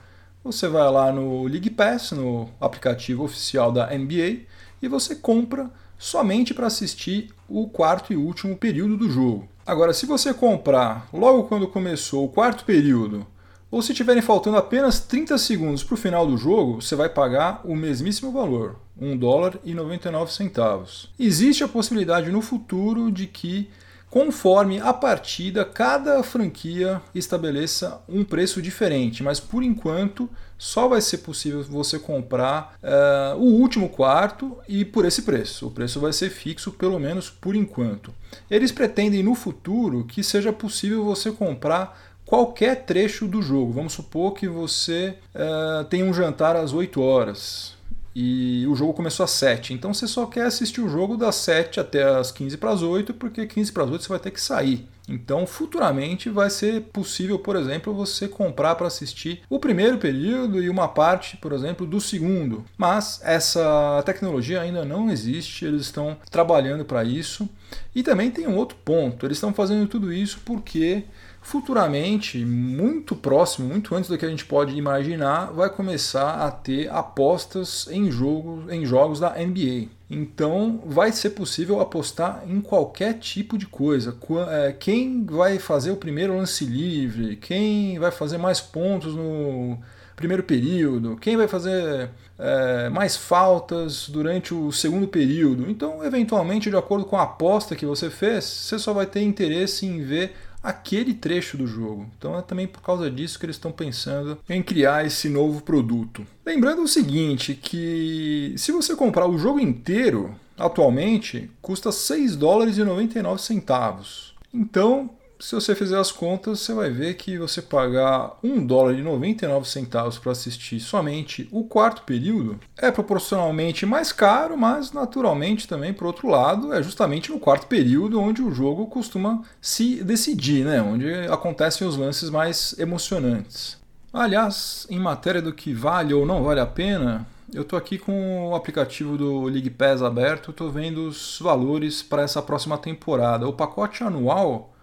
Você 0.52 0.68
vai 0.68 0.90
lá 0.90 1.12
no 1.12 1.44
League 1.44 1.70
Pass, 1.70 2.12
no 2.12 2.50
aplicativo 2.60 3.24
oficial 3.24 3.72
da 3.72 3.96
NBA, 3.96 4.48
e 4.82 4.88
você 4.88 5.16
compra 5.16 5.70
somente 5.96 6.56
para 6.56 6.66
assistir 6.66 7.30
o 7.48 7.68
quarto 7.68 8.12
e 8.12 8.18
último 8.18 8.58
período 8.58 8.98
do 8.98 9.12
jogo. 9.12 9.48
Agora, 9.64 9.94
se 9.94 10.08
você 10.08 10.34
comprar 10.34 11.08
logo 11.14 11.44
quando 11.44 11.68
começou 11.68 12.26
o 12.26 12.30
quarto 12.30 12.66
período, 12.66 13.28
ou 13.70 13.84
se 13.84 13.94
tiverem 13.94 14.24
faltando 14.24 14.58
apenas 14.58 15.00
30 15.00 15.38
segundos 15.38 15.84
para 15.84 15.94
o 15.94 15.98
final 15.98 16.26
do 16.26 16.36
jogo, 16.36 16.82
você 16.82 16.96
vai 16.96 17.10
pagar 17.10 17.62
o 17.64 17.76
mesmíssimo 17.76 18.32
valor, 18.32 18.78
1 19.00 19.18
dólar 19.18 19.60
e 19.64 19.76
99 19.76 20.34
centavos. 20.34 21.12
Existe 21.20 21.64
a 21.64 21.68
possibilidade 21.68 22.32
no 22.32 22.42
futuro 22.42 23.12
de 23.12 23.28
que 23.28 23.70
Conforme 24.10 24.80
a 24.80 24.92
partida, 24.92 25.64
cada 25.64 26.24
franquia 26.24 27.00
estabeleça 27.14 28.02
um 28.10 28.24
preço 28.24 28.60
diferente, 28.60 29.22
mas 29.22 29.40
por 29.40 29.62
enquanto 29.62 30.28
só 30.58 30.88
vai 30.88 31.00
ser 31.00 31.20
possível 31.20 31.62
você 31.64 32.00
comprar 32.00 32.76
uh, 32.82 33.38
o 33.38 33.46
último 33.46 33.88
quarto 33.88 34.58
e 34.68 34.84
por 34.84 35.06
esse 35.06 35.22
preço. 35.22 35.68
O 35.68 35.72
preço 35.72 36.00
vai 36.00 36.12
ser 36.12 36.32
fixo, 36.32 36.72
pelo 36.72 37.00
menos 37.00 37.30
por 37.30 37.56
enquanto. 37.56 38.12
Eles 38.50 38.72
pretendem 38.72 39.22
no 39.22 39.36
futuro 39.36 40.04
que 40.04 40.24
seja 40.24 40.52
possível 40.52 41.06
você 41.06 41.32
comprar 41.32 42.02
qualquer 42.26 42.86
trecho 42.86 43.28
do 43.28 43.44
jogo. 43.44 43.74
Vamos 43.74 43.94
supor 43.94 44.34
que 44.34 44.48
você 44.48 45.20
uh, 45.36 45.84
tem 45.86 46.04
um 46.04 46.14
jantar 46.14 46.56
às 46.56 46.74
8 46.74 47.00
horas 47.00 47.79
e 48.16 48.66
o 48.68 48.76
jogo 48.76 48.94
começou 48.94 49.24
às 49.24 49.32
7. 49.32 49.74
Então 49.74 49.94
você 49.94 50.08
só 50.08 50.26
quer 50.26 50.46
assistir 50.46 50.82
o 50.82 50.90
jogo 50.90 51.16
das 51.18 51.36
7 51.36 51.80
até 51.80 52.04
as 52.04 52.32
15 52.32 52.58
para 52.58 52.72
as 52.72 52.82
8, 52.82 53.14
porque 53.14 53.46
15 53.46 53.72
para 53.72 53.84
as 53.84 53.90
8 53.90 54.04
você 54.04 54.10
vai 54.10 54.20
ter 54.20 54.32
que 54.32 54.42
sair. 54.42 54.88
Então, 55.10 55.48
futuramente 55.48 56.30
vai 56.30 56.52
ser 56.52 56.82
possível, 56.94 57.40
por 57.40 57.56
exemplo, 57.56 57.94
você 57.94 58.28
comprar 58.28 58.76
para 58.76 58.86
assistir 58.86 59.42
o 59.50 59.60
primeiro 59.60 59.98
período 59.98 60.62
e 60.62 60.70
uma 60.70 60.88
parte, 60.88 61.36
por 61.38 61.52
exemplo, 61.52 61.88
do 61.88 62.00
segundo. 62.00 62.64
Mas 62.78 63.20
essa 63.24 64.04
tecnologia 64.06 64.62
ainda 64.62 64.86
não 64.86 65.10
existe, 65.10 65.66
eles 65.66 65.82
estão 65.82 66.16
trabalhando 66.30 66.86
para 66.86 67.04
isso. 67.04 67.50
E 67.96 68.04
também 68.04 68.30
tem 68.30 68.48
um 68.48 68.56
outro 68.56 68.78
ponto: 68.86 69.26
eles 69.26 69.38
estão 69.38 69.52
fazendo 69.52 69.88
tudo 69.88 70.14
isso 70.14 70.42
porque 70.46 71.04
futuramente, 71.42 72.44
muito 72.44 73.16
próximo, 73.16 73.68
muito 73.68 73.96
antes 73.96 74.10
do 74.10 74.18
que 74.18 74.26
a 74.26 74.30
gente 74.30 74.46
pode 74.46 74.76
imaginar, 74.76 75.52
vai 75.52 75.70
começar 75.70 76.46
a 76.46 76.52
ter 76.52 76.90
apostas 76.90 77.88
em, 77.90 78.12
jogo, 78.12 78.66
em 78.70 78.86
jogos 78.86 79.20
da 79.20 79.32
NBA. 79.32 79.88
Então 80.10 80.82
vai 80.86 81.12
ser 81.12 81.32
possível 81.32 81.80
apostar 81.80 82.44
em 82.48 82.60
qualquer 82.60 83.20
tipo 83.20 83.58
de 83.58 83.68
coisa. 83.68 84.16
É, 84.50 84.74
quem 84.74 85.24
vai 85.24 85.60
fazer 85.60 85.92
o 85.92 85.98
primeiro 85.98 86.36
lance 86.36 86.66
livre, 86.66 87.36
quem 87.36 88.00
vai 88.00 88.12
fazer 88.12 88.38
mais 88.38 88.60
pontos 88.60 89.14
no 89.14 89.78
primeiro 90.16 90.44
período, 90.44 91.16
quem 91.16 91.38
vai 91.38 91.48
fazer 91.48 92.10
é, 92.38 92.90
mais 92.90 93.16
faltas 93.16 94.10
durante 94.10 94.54
o 94.54 94.72
segundo 94.72 95.08
período. 95.08 95.70
Então, 95.70 96.04
eventualmente, 96.04 96.70
de 96.70 96.76
acordo 96.76 97.06
com 97.06 97.16
a 97.16 97.24
aposta 97.24 97.76
que 97.76 97.86
você 97.86 98.10
fez, 98.10 98.44
você 98.44 98.80
só 98.80 98.94
vai 98.94 99.06
ter 99.06 99.22
interesse 99.22 99.86
em 99.86 100.02
ver 100.02 100.36
aquele 100.62 101.14
trecho 101.14 101.58
do 101.58 101.66
jogo. 101.68 102.10
Então 102.18 102.38
é 102.38 102.42
também 102.42 102.68
por 102.68 102.82
causa 102.82 103.10
disso 103.10 103.40
que 103.40 103.46
eles 103.46 103.56
estão 103.56 103.72
pensando 103.72 104.38
em 104.50 104.62
criar 104.62 105.06
esse 105.06 105.30
novo 105.30 105.62
produto. 105.62 106.26
Lembrando 106.46 106.82
o 106.82 106.88
seguinte, 106.88 107.54
que 107.56 108.54
se 108.58 108.72
você 108.72 108.96
comprar 108.96 109.28
o 109.28 109.38
jogo 109.38 109.60
inteiro, 109.60 110.36
atualmente 110.58 111.50
custa 111.62 111.92
6 111.92 112.36
dólares 112.36 112.78
e 112.78 112.84
99 112.84 113.42
centavos. 113.42 114.36
Então, 114.54 115.10
se 115.40 115.56
você 115.56 115.74
fizer 115.74 115.98
as 115.98 116.12
contas, 116.12 116.60
você 116.60 116.74
vai 116.74 116.90
ver 116.90 117.14
que 117.14 117.38
você 117.38 117.62
pagar 117.62 118.38
1 118.44 118.66
dólar 118.66 118.94
e 118.94 119.02
99 119.02 119.68
centavos 119.68 120.20
para 120.20 120.34
assistir 120.34 120.82
somente 120.82 121.48
o 121.50 121.64
quarto 121.64 122.04
período 122.04 122.60
é 122.78 122.92
proporcionalmente 122.92 123.86
mais 123.86 124.12
caro, 124.12 124.58
mas 124.58 124.92
naturalmente 124.92 125.66
também, 125.66 125.94
por 125.94 126.08
outro 126.08 126.28
lado, 126.28 126.74
é 126.74 126.84
justamente 126.84 127.32
no 127.32 127.40
quarto 127.40 127.68
período 127.68 128.20
onde 128.20 128.42
o 128.42 128.52
jogo 128.52 128.88
costuma 128.88 129.42
se 129.62 130.04
decidir, 130.04 130.66
né? 130.66 130.82
onde 130.82 131.10
acontecem 131.30 131.88
os 131.88 131.96
lances 131.96 132.30
mais 132.30 132.78
emocionantes. 132.78 133.78
Aliás, 134.12 134.86
em 134.90 135.00
matéria 135.00 135.42
do 135.42 135.54
que 135.54 135.74
vale 135.74 136.14
ou 136.14 136.26
não 136.26 136.44
vale 136.44 136.60
a 136.60 136.66
pena, 136.66 137.26
eu 137.54 137.62
estou 137.62 137.80
aqui 137.80 137.98
com 137.98 138.50
o 138.50 138.56
aplicativo 138.56 139.18
do 139.18 139.44
League 139.44 139.70
Pass 139.70 140.02
aberto, 140.02 140.52
estou 140.52 140.70
vendo 140.70 141.08
os 141.08 141.40
valores 141.42 142.04
para 142.04 142.24
essa 142.24 142.42
próxima 142.42 142.78
temporada. 142.78 143.48
O 143.48 143.54
pacote 143.54 144.04
anual 144.04 144.74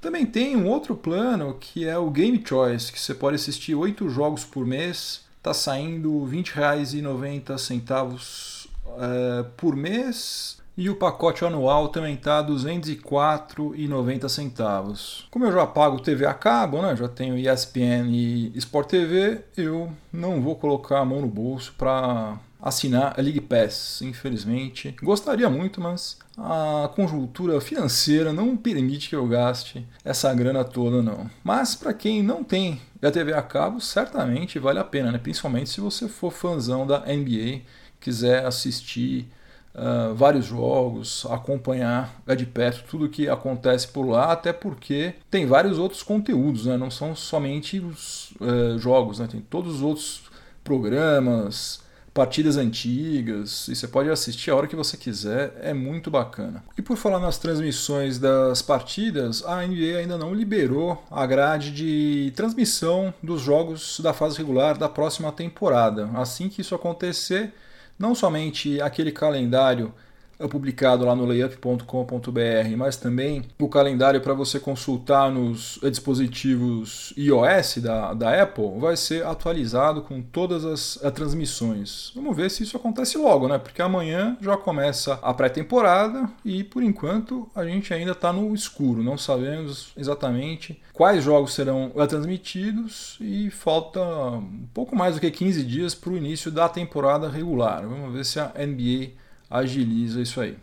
Também 0.00 0.24
tem 0.24 0.56
um 0.56 0.66
outro 0.68 0.96
plano 0.96 1.54
que 1.58 1.86
é 1.86 1.98
o 1.98 2.10
Game 2.10 2.42
Choice, 2.46 2.90
que 2.92 3.00
você 3.00 3.12
pode 3.12 3.34
assistir 3.34 3.74
oito 3.74 4.08
jogos 4.08 4.44
por 4.44 4.64
mês, 4.64 5.24
está 5.36 5.52
saindo 5.52 6.24
R$ 6.24 6.38
20,90 6.38 8.68
é, 8.98 9.44
por 9.56 9.74
mês. 9.76 10.56
E 10.76 10.88
o 10.88 10.94
pacote 10.94 11.44
anual 11.44 11.88
também 11.88 12.14
está 12.14 12.40
R$ 12.40 12.52
204,90. 12.52 15.24
Como 15.28 15.44
eu 15.44 15.50
já 15.50 15.66
pago 15.66 16.00
TV 16.00 16.24
a 16.24 16.32
cabo, 16.32 16.80
né? 16.80 16.94
já 16.94 17.08
tenho 17.08 17.36
ESPN 17.36 18.12
e 18.12 18.56
Sport 18.56 18.88
TV, 18.88 19.40
eu 19.56 19.92
não 20.12 20.40
vou 20.40 20.54
colocar 20.54 21.00
a 21.00 21.04
mão 21.04 21.20
no 21.20 21.26
bolso 21.26 21.74
para 21.76 22.38
assinar 22.60 23.14
a 23.16 23.22
League 23.22 23.40
Pass, 23.40 24.02
infelizmente. 24.02 24.94
Gostaria 25.02 25.48
muito, 25.48 25.80
mas 25.80 26.18
a 26.36 26.90
conjuntura 26.94 27.60
financeira 27.60 28.32
não 28.32 28.56
permite 28.56 29.08
que 29.08 29.16
eu 29.16 29.26
gaste 29.26 29.86
essa 30.04 30.32
grana 30.34 30.64
toda, 30.64 31.02
não. 31.02 31.30
Mas 31.42 31.74
para 31.74 31.94
quem 31.94 32.22
não 32.22 32.42
tem 32.42 32.80
a 33.02 33.10
TV 33.10 33.32
a 33.32 33.42
cabo, 33.42 33.80
certamente 33.80 34.58
vale 34.58 34.78
a 34.78 34.84
pena, 34.84 35.12
né? 35.12 35.18
principalmente 35.18 35.70
se 35.70 35.80
você 35.80 36.08
for 36.08 36.32
fãzão 36.32 36.86
da 36.86 37.00
NBA, 37.00 37.62
quiser 38.00 38.44
assistir 38.44 39.28
Uh, 39.74 40.12
vários 40.12 40.46
jogos, 40.46 41.24
acompanhar 41.30 42.12
de 42.36 42.44
perto 42.44 42.82
tudo 42.90 43.04
o 43.04 43.08
que 43.08 43.28
acontece 43.28 43.86
por 43.86 44.08
lá, 44.08 44.32
até 44.32 44.52
porque 44.52 45.14
tem 45.30 45.46
vários 45.46 45.78
outros 45.78 46.02
conteúdos, 46.02 46.66
né? 46.66 46.76
não 46.76 46.90
são 46.90 47.14
somente 47.14 47.78
os 47.78 48.32
uh, 48.40 48.76
jogos, 48.78 49.20
né? 49.20 49.28
tem 49.30 49.40
todos 49.40 49.76
os 49.76 49.82
outros 49.82 50.22
programas, 50.64 51.80
partidas 52.18 52.56
antigas, 52.56 53.68
e 53.68 53.76
você 53.76 53.86
pode 53.86 54.10
assistir 54.10 54.50
a 54.50 54.56
hora 54.56 54.66
que 54.66 54.74
você 54.74 54.96
quiser, 54.96 55.56
é 55.62 55.72
muito 55.72 56.10
bacana. 56.10 56.64
E 56.76 56.82
por 56.82 56.96
falar 56.96 57.20
nas 57.20 57.38
transmissões 57.38 58.18
das 58.18 58.60
partidas, 58.60 59.44
a 59.46 59.64
NBA 59.64 59.98
ainda 60.00 60.18
não 60.18 60.34
liberou 60.34 61.00
a 61.12 61.24
grade 61.24 61.70
de 61.70 62.32
transmissão 62.34 63.14
dos 63.22 63.40
jogos 63.40 64.00
da 64.00 64.12
fase 64.12 64.36
regular 64.36 64.76
da 64.76 64.88
próxima 64.88 65.30
temporada. 65.30 66.10
Assim 66.14 66.48
que 66.48 66.60
isso 66.60 66.74
acontecer, 66.74 67.54
não 67.96 68.16
somente 68.16 68.82
aquele 68.82 69.12
calendário 69.12 69.94
é 70.38 70.46
publicado 70.46 71.04
lá 71.04 71.14
no 71.14 71.24
layup.com.br, 71.24 72.76
mas 72.76 72.96
também 72.96 73.42
o 73.58 73.68
calendário 73.68 74.20
para 74.20 74.34
você 74.34 74.60
consultar 74.60 75.30
nos 75.30 75.78
dispositivos 75.82 77.12
iOS 77.16 77.78
da, 77.78 78.14
da 78.14 78.42
Apple 78.42 78.78
vai 78.78 78.96
ser 78.96 79.26
atualizado 79.26 80.02
com 80.02 80.22
todas 80.22 80.64
as, 80.64 80.98
as 81.02 81.12
transmissões. 81.12 82.12
Vamos 82.14 82.36
ver 82.36 82.50
se 82.50 82.62
isso 82.62 82.76
acontece 82.76 83.18
logo, 83.18 83.48
né? 83.48 83.58
Porque 83.58 83.82
amanhã 83.82 84.36
já 84.40 84.56
começa 84.56 85.18
a 85.22 85.34
pré-temporada 85.34 86.28
e 86.44 86.62
por 86.62 86.82
enquanto 86.82 87.48
a 87.54 87.64
gente 87.64 87.92
ainda 87.92 88.12
está 88.12 88.32
no 88.32 88.54
escuro, 88.54 89.02
não 89.02 89.18
sabemos 89.18 89.92
exatamente 89.96 90.80
quais 90.92 91.24
jogos 91.24 91.54
serão 91.54 91.90
transmitidos 92.08 93.16
e 93.20 93.50
falta 93.50 94.00
um 94.00 94.68
pouco 94.72 94.94
mais 94.94 95.14
do 95.14 95.20
que 95.20 95.30
15 95.30 95.64
dias 95.64 95.94
para 95.94 96.10
o 96.10 96.16
início 96.16 96.50
da 96.50 96.68
temporada 96.68 97.28
regular. 97.28 97.82
Vamos 97.86 98.12
ver 98.12 98.24
se 98.24 98.38
a 98.38 98.52
NBA 98.58 99.12
agiliza 99.50 100.20
isso 100.20 100.40
aí. 100.40 100.56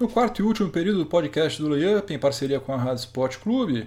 No 0.00 0.08
quarto 0.08 0.40
e 0.40 0.42
último 0.42 0.70
período 0.70 1.00
do 1.00 1.06
podcast 1.06 1.60
do 1.60 1.68
Layup, 1.68 2.12
em 2.12 2.18
parceria 2.18 2.58
com 2.58 2.72
a 2.72 2.76
Rádio 2.76 3.00
Sport 3.00 3.38
Clube, 3.38 3.86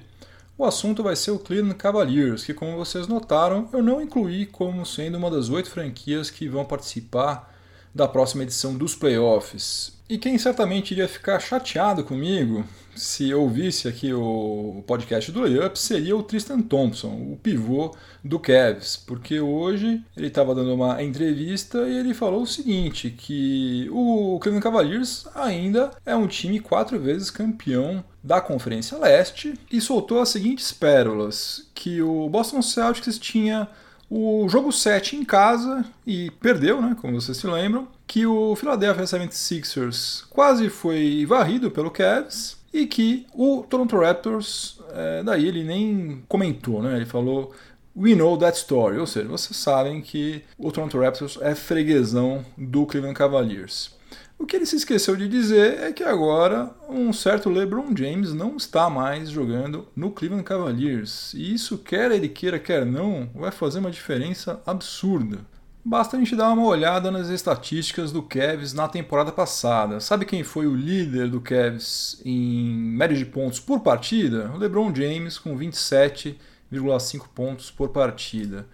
o 0.56 0.63
assunto 0.63 1.02
vai 1.02 1.15
ser 1.15 1.32
o 1.32 1.39
Cleveland 1.39 1.76
Cavaliers, 1.76 2.43
que, 2.43 2.54
como 2.54 2.78
vocês 2.78 3.08
notaram, 3.08 3.67
eu 3.74 3.82
não 3.82 4.00
incluí 4.00 4.46
como 4.46 4.86
sendo 4.86 5.17
uma 5.17 5.32
das 5.32 5.50
oito 5.50 5.69
franquias 5.69 6.30
que 6.30 6.48
vão 6.48 6.63
participar 6.63 7.52
da 7.93 8.08
próxima 8.08 8.43
edição 8.43 8.75
dos 8.75 8.95
playoffs. 8.95 9.93
E 10.10 10.17
quem 10.17 10.38
certamente 10.38 10.91
iria 10.91 11.08
ficar 11.08 11.39
chateado 11.39 12.03
comigo 12.03 12.65
se 12.95 13.34
ouvisse 13.34 13.88
aqui 13.88 14.13
o 14.13 14.84
podcast 14.86 15.32
do 15.32 15.41
Layup 15.41 15.77
seria 15.79 16.15
o 16.15 16.21
Tristan 16.21 16.62
Thompson, 16.62 17.10
o 17.10 17.39
pivô 17.41 17.95
do 18.23 18.39
Cavs, 18.39 18.95
porque 18.95 19.39
hoje 19.39 20.03
ele 20.15 20.27
estava 20.27 20.53
dando 20.53 20.73
uma 20.73 21.01
entrevista 21.01 21.79
e 21.89 21.97
ele 21.97 22.13
falou 22.13 22.43
o 22.43 22.47
seguinte, 22.47 23.10
que 23.10 23.89
o 23.91 24.38
Cleveland 24.39 24.63
Cavaliers 24.63 25.25
ainda 25.34 25.91
é 26.06 26.15
um 26.15 26.27
time 26.27 26.60
quatro 26.60 26.99
vezes 26.99 27.32
campeão 27.32 28.03
da 28.23 28.39
Conferência 28.39 28.97
Leste 28.97 29.53
e 29.71 29.82
soltou 29.82 30.21
as 30.21 30.29
seguintes 30.29 30.71
pérolas, 30.71 31.67
que 31.73 32.01
o 32.01 32.29
Boston 32.29 32.62
Celtics 32.62 33.17
tinha 33.17 33.67
o 34.15 34.47
jogo 34.47 34.71
7 34.71 35.15
em 35.15 35.26
casa 35.26 35.84
e 36.06 36.30
perdeu, 36.39 36.80
né, 36.80 36.95
como 37.02 37.19
vocês 37.19 37.36
se 37.36 37.47
lembram, 37.47 37.88
que 38.06 38.28
o 38.28 38.56
Philadelphia 38.56 39.06
76ers 39.06 40.26
quase 40.30 40.69
foi 40.69 41.26
varrido 41.26 41.71
pelo 41.71 41.89
Cavs 41.89 42.58
e 42.71 42.86
que 42.86 43.26
o 43.34 43.65
Toronto 43.67 43.97
Raptors, 43.97 44.80
é, 44.93 45.23
daí 45.23 45.47
ele 45.47 45.63
nem 45.63 46.23
comentou, 46.28 46.84
né? 46.84 46.95
Ele 46.95 47.06
falou 47.08 47.54
We 47.95 48.13
know 48.13 48.38
that 48.38 48.56
story, 48.58 48.99
ou 48.99 49.08
seja, 49.08 49.28
vocês 49.28 49.58
sabem 49.58 49.99
que 49.99 50.43
o 50.60 50.71
Toronto 50.71 50.99
Raptors 50.99 51.39
é 51.41 51.56
freguesão 51.56 52.45
do 52.56 52.86
Cleveland 52.86 53.17
Cavaliers. 53.17 53.95
O 54.38 54.46
que 54.46 54.56
ele 54.56 54.65
se 54.65 54.76
esqueceu 54.76 55.15
de 55.15 55.28
dizer 55.28 55.80
é 55.80 55.93
que 55.93 56.04
agora 56.04 56.69
um 56.89 57.13
certo 57.13 57.50
LeBron 57.50 57.96
James 57.96 58.34
não 58.34 58.58
está 58.58 58.89
mais 58.89 59.30
jogando 59.30 59.88
no 59.96 60.12
Cleveland 60.12 60.43
Cavaliers. 60.43 61.34
E 61.34 61.54
isso, 61.54 61.78
quer 61.78 62.12
ele 62.12 62.28
queira, 62.28 62.60
quer 62.60 62.86
não, 62.86 63.30
vai 63.34 63.52
fazer 63.52 63.80
uma 63.80 63.91
diferença 63.91 64.62
absurda. 64.65 65.39
Basta 65.86 66.15
a 66.15 66.19
gente 66.19 66.34
dar 66.34 66.50
uma 66.50 66.65
olhada 66.65 67.12
nas 67.12 67.28
estatísticas 67.28 68.10
do 68.10 68.24
Cavs 68.24 68.74
na 68.74 68.88
temporada 68.88 69.34
passada. 69.34 70.00
Sabe 70.00 70.26
quem 70.26 70.41
foi 70.41 70.65
o 70.65 70.74
líder 70.74 71.30
do 71.30 71.41
Cavs 71.41 72.22
em 72.24 72.74
média 72.74 73.17
de 73.17 73.26
pontos 73.26 73.60
por 73.60 73.82
partida? 73.82 74.50
O 74.56 74.58
LeBron 74.58 74.96
James 74.96 75.38
com 75.38 75.58
27,5 75.58 77.26
pontos 77.36 77.69
por 77.69 77.89
partida. 77.89 78.65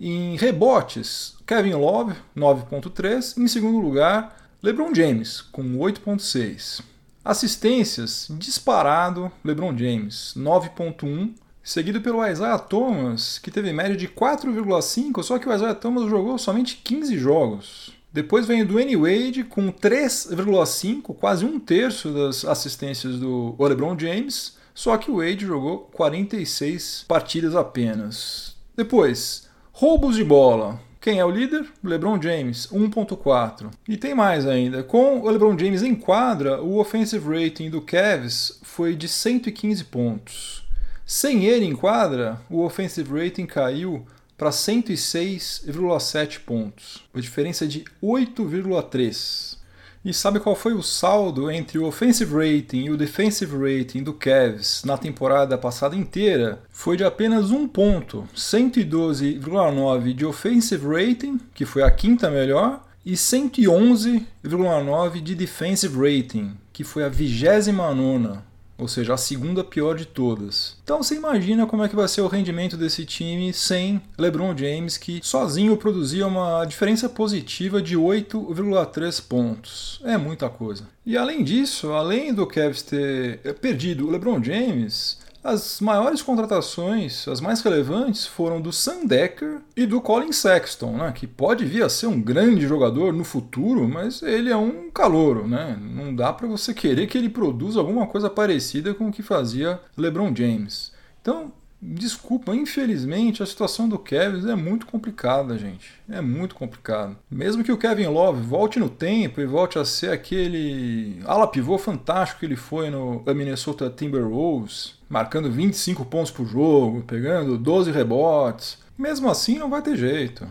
Em 0.00 0.36
rebotes, 0.36 1.36
Kevin 1.46 1.74
Love, 1.74 2.14
9.3. 2.34 3.36
Em 3.36 3.46
segundo 3.46 3.78
lugar, 3.78 4.43
LeBron 4.64 4.94
James 4.94 5.42
com 5.42 5.76
8.6. 5.76 6.80
Assistências, 7.22 8.28
disparado, 8.30 9.30
LeBron 9.44 9.76
James, 9.76 10.32
9.1 10.34 11.34
seguido 11.62 12.00
pelo 12.00 12.26
Isaiah 12.26 12.58
Thomas, 12.58 13.38
que 13.38 13.50
teve 13.50 13.74
média 13.74 13.94
de 13.94 14.08
4,5, 14.08 15.22
só 15.22 15.38
que 15.38 15.46
o 15.46 15.54
Isaiah 15.54 15.74
Thomas 15.74 16.08
jogou 16.08 16.38
somente 16.38 16.80
15 16.82 17.18
jogos. 17.18 17.92
Depois 18.10 18.46
vem 18.46 18.62
o 18.62 18.66
Dwayne 18.66 18.96
Wade 18.96 19.44
com 19.44 19.70
3,5, 19.70 21.14
quase 21.14 21.44
um 21.44 21.60
terço 21.60 22.08
das 22.08 22.46
assistências 22.46 23.18
do 23.18 23.54
LeBron 23.58 23.98
James, 23.98 24.56
só 24.74 24.96
que 24.96 25.10
o 25.10 25.18
Wade 25.18 25.44
jogou 25.44 25.90
46 25.92 27.04
partidas 27.06 27.54
apenas. 27.54 28.56
Depois, 28.74 29.46
roubos 29.72 30.16
de 30.16 30.24
bola. 30.24 30.80
Quem 31.04 31.18
é 31.18 31.24
o 31.24 31.30
líder? 31.30 31.66
LeBron 31.84 32.18
James, 32.18 32.66
1.4. 32.68 33.70
E 33.86 33.94
tem 33.94 34.14
mais 34.14 34.46
ainda. 34.46 34.82
Com 34.82 35.20
o 35.20 35.28
LeBron 35.28 35.58
James 35.58 35.82
em 35.82 35.94
quadra, 35.94 36.62
o 36.62 36.78
offensive 36.78 37.28
rating 37.28 37.68
do 37.68 37.82
Cavs 37.82 38.58
foi 38.62 38.96
de 38.96 39.06
115 39.06 39.84
pontos. 39.84 40.66
Sem 41.04 41.44
ele 41.44 41.66
em 41.66 41.76
quadra, 41.76 42.40
o 42.48 42.64
offensive 42.64 43.22
rating 43.22 43.44
caiu 43.44 44.06
para 44.38 44.48
106,7 44.48 46.40
pontos, 46.40 47.04
uma 47.12 47.20
diferença 47.20 47.66
de 47.66 47.84
8,3. 48.02 49.58
E 50.04 50.12
sabe 50.12 50.38
qual 50.38 50.54
foi 50.54 50.74
o 50.74 50.82
saldo 50.82 51.50
entre 51.50 51.78
o 51.78 51.86
offensive 51.86 52.34
rating 52.34 52.84
e 52.84 52.90
o 52.90 52.96
defensive 52.96 53.56
rating 53.56 54.02
do 54.02 54.12
Cavs 54.12 54.82
na 54.84 54.98
temporada 54.98 55.56
passada 55.56 55.96
inteira? 55.96 56.62
Foi 56.68 56.94
de 56.94 57.04
apenas 57.04 57.50
um 57.50 57.66
ponto, 57.66 58.28
112,9 58.36 60.12
de 60.12 60.26
offensive 60.26 60.86
rating, 60.86 61.40
que 61.54 61.64
foi 61.64 61.82
a 61.82 61.90
quinta 61.90 62.28
melhor, 62.28 62.84
e 63.02 63.14
111,9 63.14 65.22
de 65.22 65.34
defensive 65.34 65.96
rating, 65.96 66.52
que 66.70 66.84
foi 66.84 67.02
a 67.02 67.08
vigésima 67.08 67.94
nona 67.94 68.44
ou 68.76 68.88
seja, 68.88 69.14
a 69.14 69.16
segunda 69.16 69.62
pior 69.62 69.96
de 69.96 70.04
todas. 70.04 70.76
Então 70.82 71.02
você 71.02 71.14
imagina 71.14 71.66
como 71.66 71.84
é 71.84 71.88
que 71.88 71.96
vai 71.96 72.08
ser 72.08 72.20
o 72.20 72.26
rendimento 72.26 72.76
desse 72.76 73.04
time 73.04 73.52
sem 73.52 74.00
LeBron 74.18 74.56
James, 74.56 74.96
que 74.96 75.20
sozinho 75.22 75.76
produzia 75.76 76.26
uma 76.26 76.64
diferença 76.64 77.08
positiva 77.08 77.80
de 77.80 77.96
8,3 77.96 79.22
pontos. 79.26 80.00
É 80.04 80.16
muita 80.16 80.48
coisa. 80.48 80.84
E 81.06 81.16
além 81.16 81.44
disso, 81.44 81.92
além 81.92 82.32
do 82.32 82.46
Cavs 82.46 82.82
ter 82.82 83.38
perdido 83.60 84.06
o 84.06 84.10
LeBron 84.10 84.42
James, 84.42 85.18
As 85.44 85.78
maiores 85.78 86.22
contratações, 86.22 87.28
as 87.28 87.38
mais 87.38 87.60
relevantes, 87.60 88.26
foram 88.26 88.62
do 88.62 88.72
Sam 88.72 89.04
Decker 89.04 89.60
e 89.76 89.84
do 89.84 90.00
Colin 90.00 90.32
Sexton, 90.32 90.96
né, 90.96 91.12
que 91.12 91.26
pode 91.26 91.66
vir 91.66 91.82
a 91.82 91.88
ser 91.90 92.06
um 92.06 92.18
grande 92.18 92.66
jogador 92.66 93.12
no 93.12 93.24
futuro, 93.24 93.86
mas 93.86 94.22
ele 94.22 94.48
é 94.48 94.56
um 94.56 94.90
calouro, 94.90 95.46
né? 95.46 95.78
Não 95.78 96.16
dá 96.16 96.32
para 96.32 96.48
você 96.48 96.72
querer 96.72 97.08
que 97.08 97.18
ele 97.18 97.28
produza 97.28 97.78
alguma 97.78 98.06
coisa 98.06 98.30
parecida 98.30 98.94
com 98.94 99.08
o 99.08 99.12
que 99.12 99.22
fazia 99.22 99.78
LeBron 99.98 100.34
James. 100.34 100.92
Então, 101.20 101.52
Desculpa, 101.86 102.56
infelizmente 102.56 103.42
a 103.42 103.46
situação 103.46 103.86
do 103.86 103.98
Kevin 103.98 104.50
é 104.50 104.54
muito 104.54 104.86
complicada, 104.86 105.58
gente. 105.58 105.92
É 106.08 106.18
muito 106.18 106.54
complicado. 106.54 107.14
Mesmo 107.30 107.62
que 107.62 107.70
o 107.70 107.76
Kevin 107.76 108.06
Love 108.06 108.40
volte 108.40 108.78
no 108.78 108.88
tempo 108.88 109.38
e 109.38 109.44
volte 109.44 109.78
a 109.78 109.84
ser 109.84 110.10
aquele 110.10 111.20
ala 111.26 111.46
pivô 111.46 111.76
fantástico 111.76 112.40
que 112.40 112.46
ele 112.46 112.56
foi 112.56 112.88
no 112.88 113.22
Minnesota 113.26 113.92
Timberwolves, 113.94 114.94
marcando 115.10 115.52
25 115.52 116.06
pontos 116.06 116.30
por 116.30 116.46
jogo, 116.46 117.02
pegando 117.02 117.58
12 117.58 117.90
rebotes, 117.90 118.78
mesmo 118.96 119.28
assim 119.28 119.58
não 119.58 119.68
vai 119.68 119.82
ter 119.82 119.94
jeito. 119.94 120.48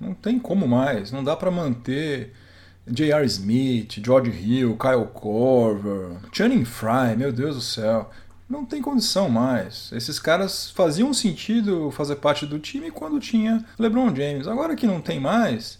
Não 0.00 0.14
tem 0.14 0.38
como 0.38 0.68
mais. 0.68 1.10
Não 1.10 1.24
dá 1.24 1.34
para 1.34 1.50
manter 1.50 2.32
J.R. 2.86 3.26
Smith, 3.26 3.98
George 4.00 4.30
Hill, 4.30 4.76
Kyle 4.76 5.08
Korver, 5.12 6.18
Channing 6.32 6.64
Frye, 6.64 7.16
meu 7.16 7.32
Deus 7.32 7.56
do 7.56 7.62
céu 7.62 8.08
não 8.48 8.64
tem 8.64 8.80
condição 8.80 9.28
mais. 9.28 9.90
Esses 9.92 10.18
caras 10.18 10.70
faziam 10.70 11.12
sentido 11.12 11.90
fazer 11.90 12.16
parte 12.16 12.46
do 12.46 12.58
time 12.58 12.90
quando 12.90 13.20
tinha 13.20 13.64
LeBron 13.78 14.14
James. 14.14 14.48
Agora 14.48 14.74
que 14.74 14.86
não 14.86 15.00
tem 15.00 15.20
mais, 15.20 15.78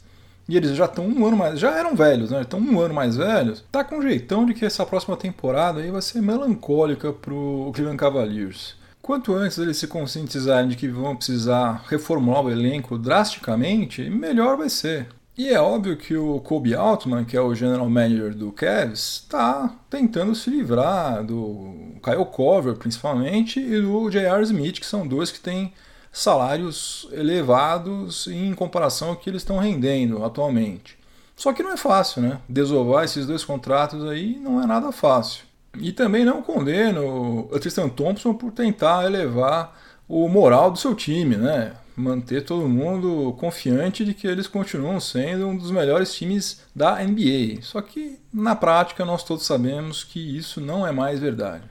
e 0.48 0.56
eles 0.56 0.74
já 0.74 0.86
estão 0.86 1.06
um 1.06 1.26
ano 1.26 1.36
mais. 1.36 1.60
Já 1.60 1.76
eram 1.76 1.94
velhos, 1.94 2.30
né? 2.30 2.40
Estão 2.40 2.58
um 2.58 2.80
ano 2.80 2.94
mais 2.94 3.16
velhos. 3.16 3.62
Tá 3.70 3.84
com 3.84 4.00
jeitão 4.00 4.46
de 4.46 4.54
que 4.54 4.64
essa 4.64 4.86
próxima 4.86 5.16
temporada 5.16 5.80
aí 5.80 5.90
vai 5.90 6.00
ser 6.00 6.22
melancólica 6.22 7.12
pro 7.12 7.70
Cleveland 7.74 7.98
Cavaliers. 7.98 8.74
Quanto 9.02 9.34
antes 9.34 9.58
eles 9.58 9.76
se 9.76 9.86
conscientizarem 9.86 10.68
de 10.68 10.76
que 10.76 10.88
vão 10.88 11.16
precisar 11.16 11.84
reformular 11.88 12.44
o 12.44 12.50
elenco 12.50 12.98
drasticamente, 12.98 14.08
melhor 14.08 14.56
vai 14.56 14.68
ser. 14.70 15.08
E 15.38 15.50
é 15.50 15.60
óbvio 15.60 15.96
que 15.96 16.16
o 16.16 16.40
Kobe 16.40 16.74
Altman, 16.74 17.24
que 17.24 17.36
é 17.36 17.40
o 17.40 17.54
general 17.54 17.88
manager 17.88 18.34
do 18.34 18.50
Cavs, 18.50 19.22
está 19.22 19.72
tentando 19.88 20.34
se 20.34 20.50
livrar 20.50 21.22
do 21.22 21.94
Kyle 22.02 22.26
Cover, 22.26 22.74
principalmente, 22.74 23.60
e 23.60 23.80
do 23.80 24.10
J.R. 24.10 24.42
Smith, 24.42 24.80
que 24.80 24.86
são 24.86 25.06
dois 25.06 25.30
que 25.30 25.38
têm 25.38 25.72
salários 26.10 27.08
elevados 27.12 28.26
em 28.26 28.52
comparação 28.52 29.10
ao 29.10 29.16
que 29.16 29.30
eles 29.30 29.42
estão 29.42 29.58
rendendo 29.58 30.24
atualmente. 30.24 30.98
Só 31.36 31.52
que 31.52 31.62
não 31.62 31.70
é 31.70 31.76
fácil, 31.76 32.20
né? 32.20 32.40
Desovar 32.48 33.04
esses 33.04 33.24
dois 33.24 33.44
contratos 33.44 34.04
aí 34.10 34.36
não 34.40 34.60
é 34.60 34.66
nada 34.66 34.90
fácil. 34.90 35.44
E 35.78 35.92
também 35.92 36.24
não 36.24 36.42
condeno 36.42 37.48
o 37.48 37.58
Tristan 37.60 37.88
Thompson 37.88 38.34
por 38.34 38.50
tentar 38.50 39.04
elevar 39.04 39.78
o 40.08 40.28
moral 40.28 40.72
do 40.72 40.78
seu 40.78 40.96
time, 40.96 41.36
né? 41.36 41.74
Manter 41.98 42.44
todo 42.44 42.68
mundo 42.68 43.34
confiante 43.38 44.04
de 44.04 44.12
que 44.14 44.26
eles 44.26 44.46
continuam 44.46 45.00
sendo 45.00 45.48
um 45.48 45.56
dos 45.56 45.70
melhores 45.70 46.14
times 46.14 46.62
da 46.74 47.02
NBA. 47.02 47.62
Só 47.62 47.80
que 47.82 48.18
na 48.32 48.54
prática 48.54 49.04
nós 49.04 49.24
todos 49.24 49.44
sabemos 49.44 50.04
que 50.04 50.36
isso 50.36 50.60
não 50.60 50.86
é 50.86 50.92
mais 50.92 51.18
verdade. 51.18 51.64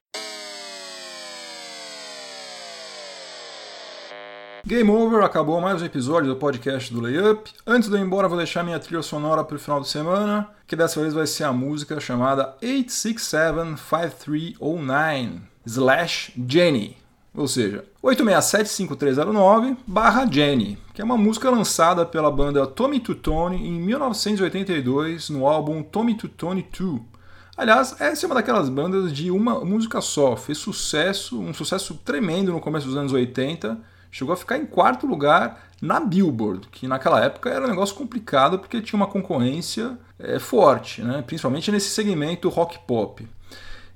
Game 4.66 4.90
over, 4.92 5.24
acabou 5.24 5.62
mais 5.62 5.82
um 5.82 5.86
episódio 5.86 6.30
do 6.30 6.36
podcast 6.36 6.94
do 6.94 7.00
Layup. 7.00 7.50
Antes 7.66 7.88
de 7.88 7.96
eu 7.96 8.02
ir 8.02 8.06
embora, 8.06 8.28
vou 8.28 8.38
deixar 8.38 8.66
minha 8.66 8.78
trilha 8.78 9.02
sonora 9.02 9.42
para 9.42 9.56
o 9.56 9.60
final 9.60 9.80
de 9.80 9.88
semana, 9.88 10.50
que 10.68 10.76
dessa 10.76 11.00
vez 11.00 11.14
vai 11.14 11.26
ser 11.26 11.46
a 11.46 11.54
música 11.54 12.02
chamada 12.02 12.54
8675309 12.62 15.40
slash 15.66 16.34
Jenny 16.46 16.98
ou 17.38 17.48
seja, 17.48 17.86
8675309 18.04 19.78
barra 19.86 20.26
Jenny, 20.26 20.76
que 20.92 21.02
é 21.02 21.06
uma 21.06 21.16
música 21.16 21.52
lançada 21.52 22.04
pela 22.04 22.32
banda 22.32 22.66
Tommy 22.66 23.00
Tutone 23.00 23.56
em 23.58 23.80
1982 23.80 25.30
no 25.30 25.48
álbum 25.48 25.84
Tommy 25.84 26.16
Tutone 26.16 26.68
2. 26.78 27.00
Aliás, 27.56 27.96
essa 28.02 28.26
é 28.26 28.28
uma 28.28 28.36
daquelas 28.36 28.70
bandas 28.70 29.14
de 29.14 29.30
uma 29.30 29.64
música 29.64 30.02
só, 30.02 30.36
fez 30.36 30.58
sucesso, 30.58 31.40
um 31.40 31.54
sucesso 31.54 31.94
tremendo 32.04 32.52
no 32.52 32.60
começo 32.60 32.88
dos 32.88 32.98
anos 32.98 33.14
80, 33.14 33.80
chegou 34.12 34.34
a 34.34 34.38
ficar 34.38 34.58
em 34.58 34.66
quarto 34.66 35.06
lugar 35.06 35.70
na 35.80 36.00
Billboard, 36.00 36.68
que 36.72 36.88
naquela 36.88 37.24
época 37.24 37.52
era 37.52 37.66
um 37.66 37.70
negócio 37.70 37.96
complicado 37.96 38.58
porque 38.58 38.82
tinha 38.82 38.98
uma 38.98 39.08
concorrência 39.08 39.98
é, 40.18 40.40
forte, 40.40 41.04
né? 41.04 41.24
principalmente 41.26 41.72
nesse 41.72 41.90
segmento 41.90 42.50
rock 42.50 42.80
pop. 42.88 43.28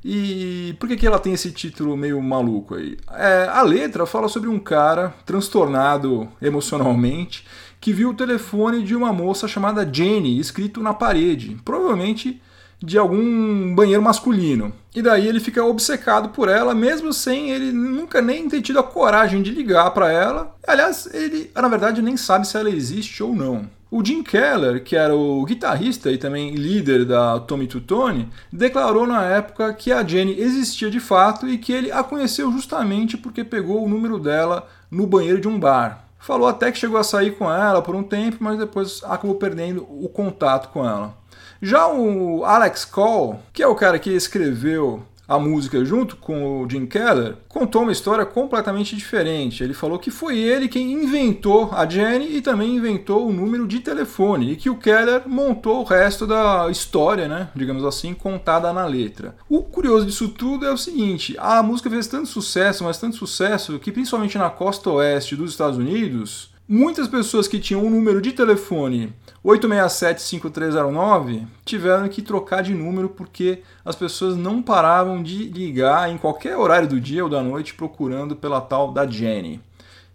E 0.03 0.75
por 0.79 0.89
que, 0.89 0.97
que 0.97 1.05
ela 1.05 1.19
tem 1.19 1.33
esse 1.33 1.51
título 1.51 1.95
meio 1.95 2.21
maluco 2.21 2.75
aí? 2.75 2.97
É, 3.11 3.47
a 3.51 3.61
letra 3.61 4.05
fala 4.05 4.27
sobre 4.27 4.49
um 4.49 4.57
cara 4.57 5.13
transtornado 5.25 6.27
emocionalmente 6.41 7.45
que 7.79 7.93
viu 7.93 8.09
o 8.09 8.15
telefone 8.15 8.83
de 8.83 8.95
uma 8.95 9.11
moça 9.11 9.47
chamada 9.47 9.87
Jenny 9.91 10.39
escrito 10.39 10.81
na 10.81 10.93
parede, 10.93 11.57
provavelmente 11.63 12.41
de 12.83 12.97
algum 12.97 13.75
banheiro 13.75 14.01
masculino. 14.01 14.73
E 14.95 15.01
daí 15.01 15.27
ele 15.27 15.39
fica 15.39 15.63
obcecado 15.63 16.29
por 16.29 16.49
ela, 16.49 16.73
mesmo 16.73 17.13
sem 17.13 17.51
ele 17.51 17.71
nunca 17.71 18.21
nem 18.21 18.49
ter 18.49 18.61
tido 18.61 18.79
a 18.79 18.83
coragem 18.83 19.41
de 19.41 19.51
ligar 19.51 19.91
para 19.91 20.11
ela. 20.11 20.55
Aliás, 20.67 21.07
ele 21.13 21.51
na 21.55 21.67
verdade 21.67 22.01
nem 22.01 22.17
sabe 22.17 22.47
se 22.47 22.57
ela 22.57 22.69
existe 22.69 23.21
ou 23.21 23.35
não. 23.35 23.69
O 23.91 24.01
Jim 24.01 24.23
Keller, 24.23 24.81
que 24.85 24.95
era 24.95 25.13
o 25.13 25.43
guitarrista 25.43 26.09
e 26.09 26.17
também 26.17 26.55
líder 26.55 27.03
da 27.03 27.41
Tommy 27.41 27.67
Tutone, 27.67 28.29
declarou 28.49 29.05
na 29.05 29.25
época 29.25 29.73
que 29.73 29.91
a 29.91 30.01
Jenny 30.01 30.39
existia 30.39 30.89
de 30.89 31.01
fato 31.01 31.45
e 31.45 31.57
que 31.57 31.73
ele 31.73 31.91
a 31.91 32.01
conheceu 32.01 32.49
justamente 32.53 33.17
porque 33.17 33.43
pegou 33.43 33.83
o 33.83 33.89
número 33.89 34.17
dela 34.17 34.65
no 34.89 35.05
banheiro 35.05 35.41
de 35.41 35.49
um 35.49 35.59
bar. 35.59 36.05
Falou 36.17 36.47
até 36.47 36.71
que 36.71 36.77
chegou 36.77 36.97
a 36.97 37.03
sair 37.03 37.31
com 37.31 37.51
ela 37.51 37.81
por 37.81 37.93
um 37.93 38.01
tempo, 38.01 38.37
mas 38.39 38.57
depois 38.57 39.01
acabou 39.03 39.35
perdendo 39.35 39.85
o 39.89 40.07
contato 40.07 40.69
com 40.69 40.87
ela. 40.87 41.13
Já 41.61 41.85
o 41.85 42.45
Alex 42.45 42.85
Cole, 42.85 43.39
que 43.51 43.61
é 43.61 43.67
o 43.67 43.75
cara 43.75 43.99
que 43.99 44.09
escreveu 44.09 45.03
a 45.31 45.39
música 45.39 45.85
junto 45.85 46.17
com 46.17 46.61
o 46.61 46.69
Jim 46.69 46.85
Keller, 46.85 47.37
contou 47.47 47.83
uma 47.83 47.91
história 47.93 48.25
completamente 48.25 48.97
diferente. 48.97 49.63
Ele 49.63 49.73
falou 49.73 49.97
que 49.97 50.11
foi 50.11 50.37
ele 50.37 50.67
quem 50.67 50.91
inventou 50.91 51.69
a 51.71 51.87
Jenny 51.87 52.35
e 52.35 52.41
também 52.41 52.75
inventou 52.75 53.25
o 53.25 53.31
número 53.31 53.65
de 53.65 53.79
telefone 53.79 54.51
e 54.51 54.55
que 54.57 54.69
o 54.69 54.75
Keller 54.75 55.21
montou 55.25 55.79
o 55.79 55.85
resto 55.85 56.27
da 56.27 56.67
história, 56.69 57.29
né, 57.29 57.47
digamos 57.55 57.85
assim, 57.85 58.13
contada 58.13 58.73
na 58.73 58.85
letra. 58.85 59.33
O 59.47 59.63
curioso 59.63 60.05
disso 60.05 60.27
tudo 60.27 60.65
é 60.65 60.71
o 60.73 60.77
seguinte, 60.77 61.33
a 61.39 61.63
música 61.63 61.89
fez 61.89 62.07
tanto 62.07 62.27
sucesso, 62.27 62.83
mas 62.83 62.97
tanto 62.97 63.15
sucesso 63.15 63.79
que 63.79 63.89
principalmente 63.89 64.37
na 64.37 64.49
costa 64.49 64.89
oeste 64.89 65.37
dos 65.37 65.51
Estados 65.51 65.77
Unidos, 65.77 66.50
muitas 66.67 67.07
pessoas 67.07 67.47
que 67.47 67.59
tinham 67.59 67.85
um 67.85 67.89
número 67.89 68.21
de 68.21 68.31
telefone 68.31 69.13
867-5309 69.43 71.47
tiveram 71.65 72.07
que 72.07 72.21
trocar 72.21 72.61
de 72.61 72.71
número 72.73 73.09
porque 73.09 73.63
as 73.83 73.95
pessoas 73.95 74.37
não 74.37 74.61
paravam 74.61 75.23
de 75.23 75.45
ligar 75.45 76.07
em 76.09 76.17
qualquer 76.17 76.55
horário 76.55 76.87
do 76.87 77.01
dia 77.01 77.23
ou 77.23 77.29
da 77.29 77.41
noite 77.41 77.73
procurando 77.73 78.35
pela 78.35 78.61
tal 78.61 78.91
da 78.91 79.07
Jenny. 79.07 79.59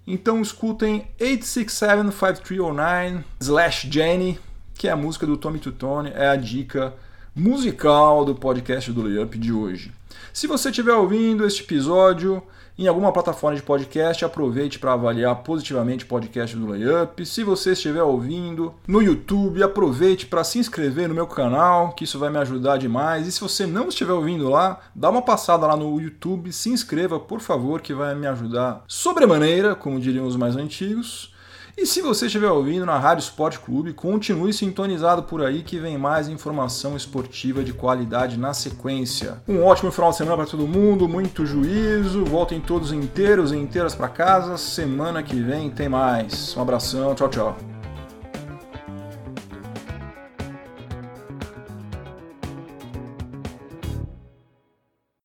Então 0.06 0.40
escutem 0.40 1.08
867-5309 1.18 3.24
slash 3.40 3.90
Jenny, 3.90 4.38
que 4.74 4.86
é 4.86 4.92
a 4.92 4.96
música 4.96 5.26
do 5.26 5.36
Tommy 5.36 5.58
Tutone, 5.58 6.12
é 6.14 6.28
a 6.28 6.36
dica 6.36 6.94
musical 7.36 8.24
do 8.24 8.34
podcast 8.34 8.90
do 8.90 9.02
Layup 9.02 9.36
de 9.36 9.52
hoje. 9.52 9.92
Se 10.32 10.46
você 10.46 10.70
estiver 10.70 10.94
ouvindo 10.94 11.46
este 11.46 11.64
episódio 11.64 12.42
em 12.78 12.86
alguma 12.86 13.12
plataforma 13.12 13.54
de 13.54 13.62
podcast, 13.62 14.24
aproveite 14.24 14.78
para 14.78 14.94
avaliar 14.94 15.36
positivamente 15.36 16.06
o 16.06 16.08
podcast 16.08 16.56
do 16.56 16.66
Layup. 16.66 17.26
Se 17.26 17.44
você 17.44 17.72
estiver 17.72 18.02
ouvindo 18.02 18.72
no 18.88 19.02
YouTube, 19.02 19.62
aproveite 19.62 20.24
para 20.24 20.44
se 20.44 20.58
inscrever 20.58 21.10
no 21.10 21.14
meu 21.14 21.26
canal, 21.26 21.92
que 21.92 22.04
isso 22.04 22.18
vai 22.18 22.30
me 22.30 22.38
ajudar 22.38 22.78
demais. 22.78 23.26
E 23.26 23.32
se 23.32 23.40
você 23.42 23.66
não 23.66 23.88
estiver 23.88 24.14
ouvindo 24.14 24.48
lá, 24.48 24.80
dá 24.94 25.10
uma 25.10 25.20
passada 25.20 25.66
lá 25.66 25.76
no 25.76 26.00
YouTube, 26.00 26.50
se 26.54 26.70
inscreva, 26.70 27.20
por 27.20 27.40
favor, 27.40 27.82
que 27.82 27.92
vai 27.92 28.14
me 28.14 28.26
ajudar 28.26 28.82
sobremaneira, 28.88 29.74
como 29.74 30.00
diriam 30.00 30.26
os 30.26 30.36
mais 30.36 30.56
antigos. 30.56 31.35
E 31.76 31.84
se 31.84 32.00
você 32.00 32.24
estiver 32.24 32.50
ouvindo 32.50 32.86
na 32.86 32.98
Rádio 32.98 33.22
Sport 33.22 33.58
Clube, 33.58 33.92
continue 33.92 34.50
sintonizado 34.50 35.24
por 35.24 35.44
aí 35.44 35.62
que 35.62 35.78
vem 35.78 35.98
mais 35.98 36.26
informação 36.26 36.96
esportiva 36.96 37.62
de 37.62 37.74
qualidade 37.74 38.38
na 38.38 38.54
sequência. 38.54 39.42
Um 39.46 39.62
ótimo 39.62 39.92
final 39.92 40.10
de 40.10 40.16
semana 40.16 40.38
para 40.38 40.46
todo 40.46 40.66
mundo, 40.66 41.06
muito 41.06 41.44
juízo, 41.44 42.24
voltem 42.24 42.60
todos 42.62 42.92
inteiros 42.92 43.52
e 43.52 43.56
inteiras 43.56 43.94
para 43.94 44.08
casa. 44.08 44.56
Semana 44.56 45.22
que 45.22 45.38
vem 45.38 45.68
tem 45.68 45.88
mais. 45.88 46.56
Um 46.56 46.62
abração, 46.62 47.14
tchau, 47.14 47.28
tchau. 47.28 47.75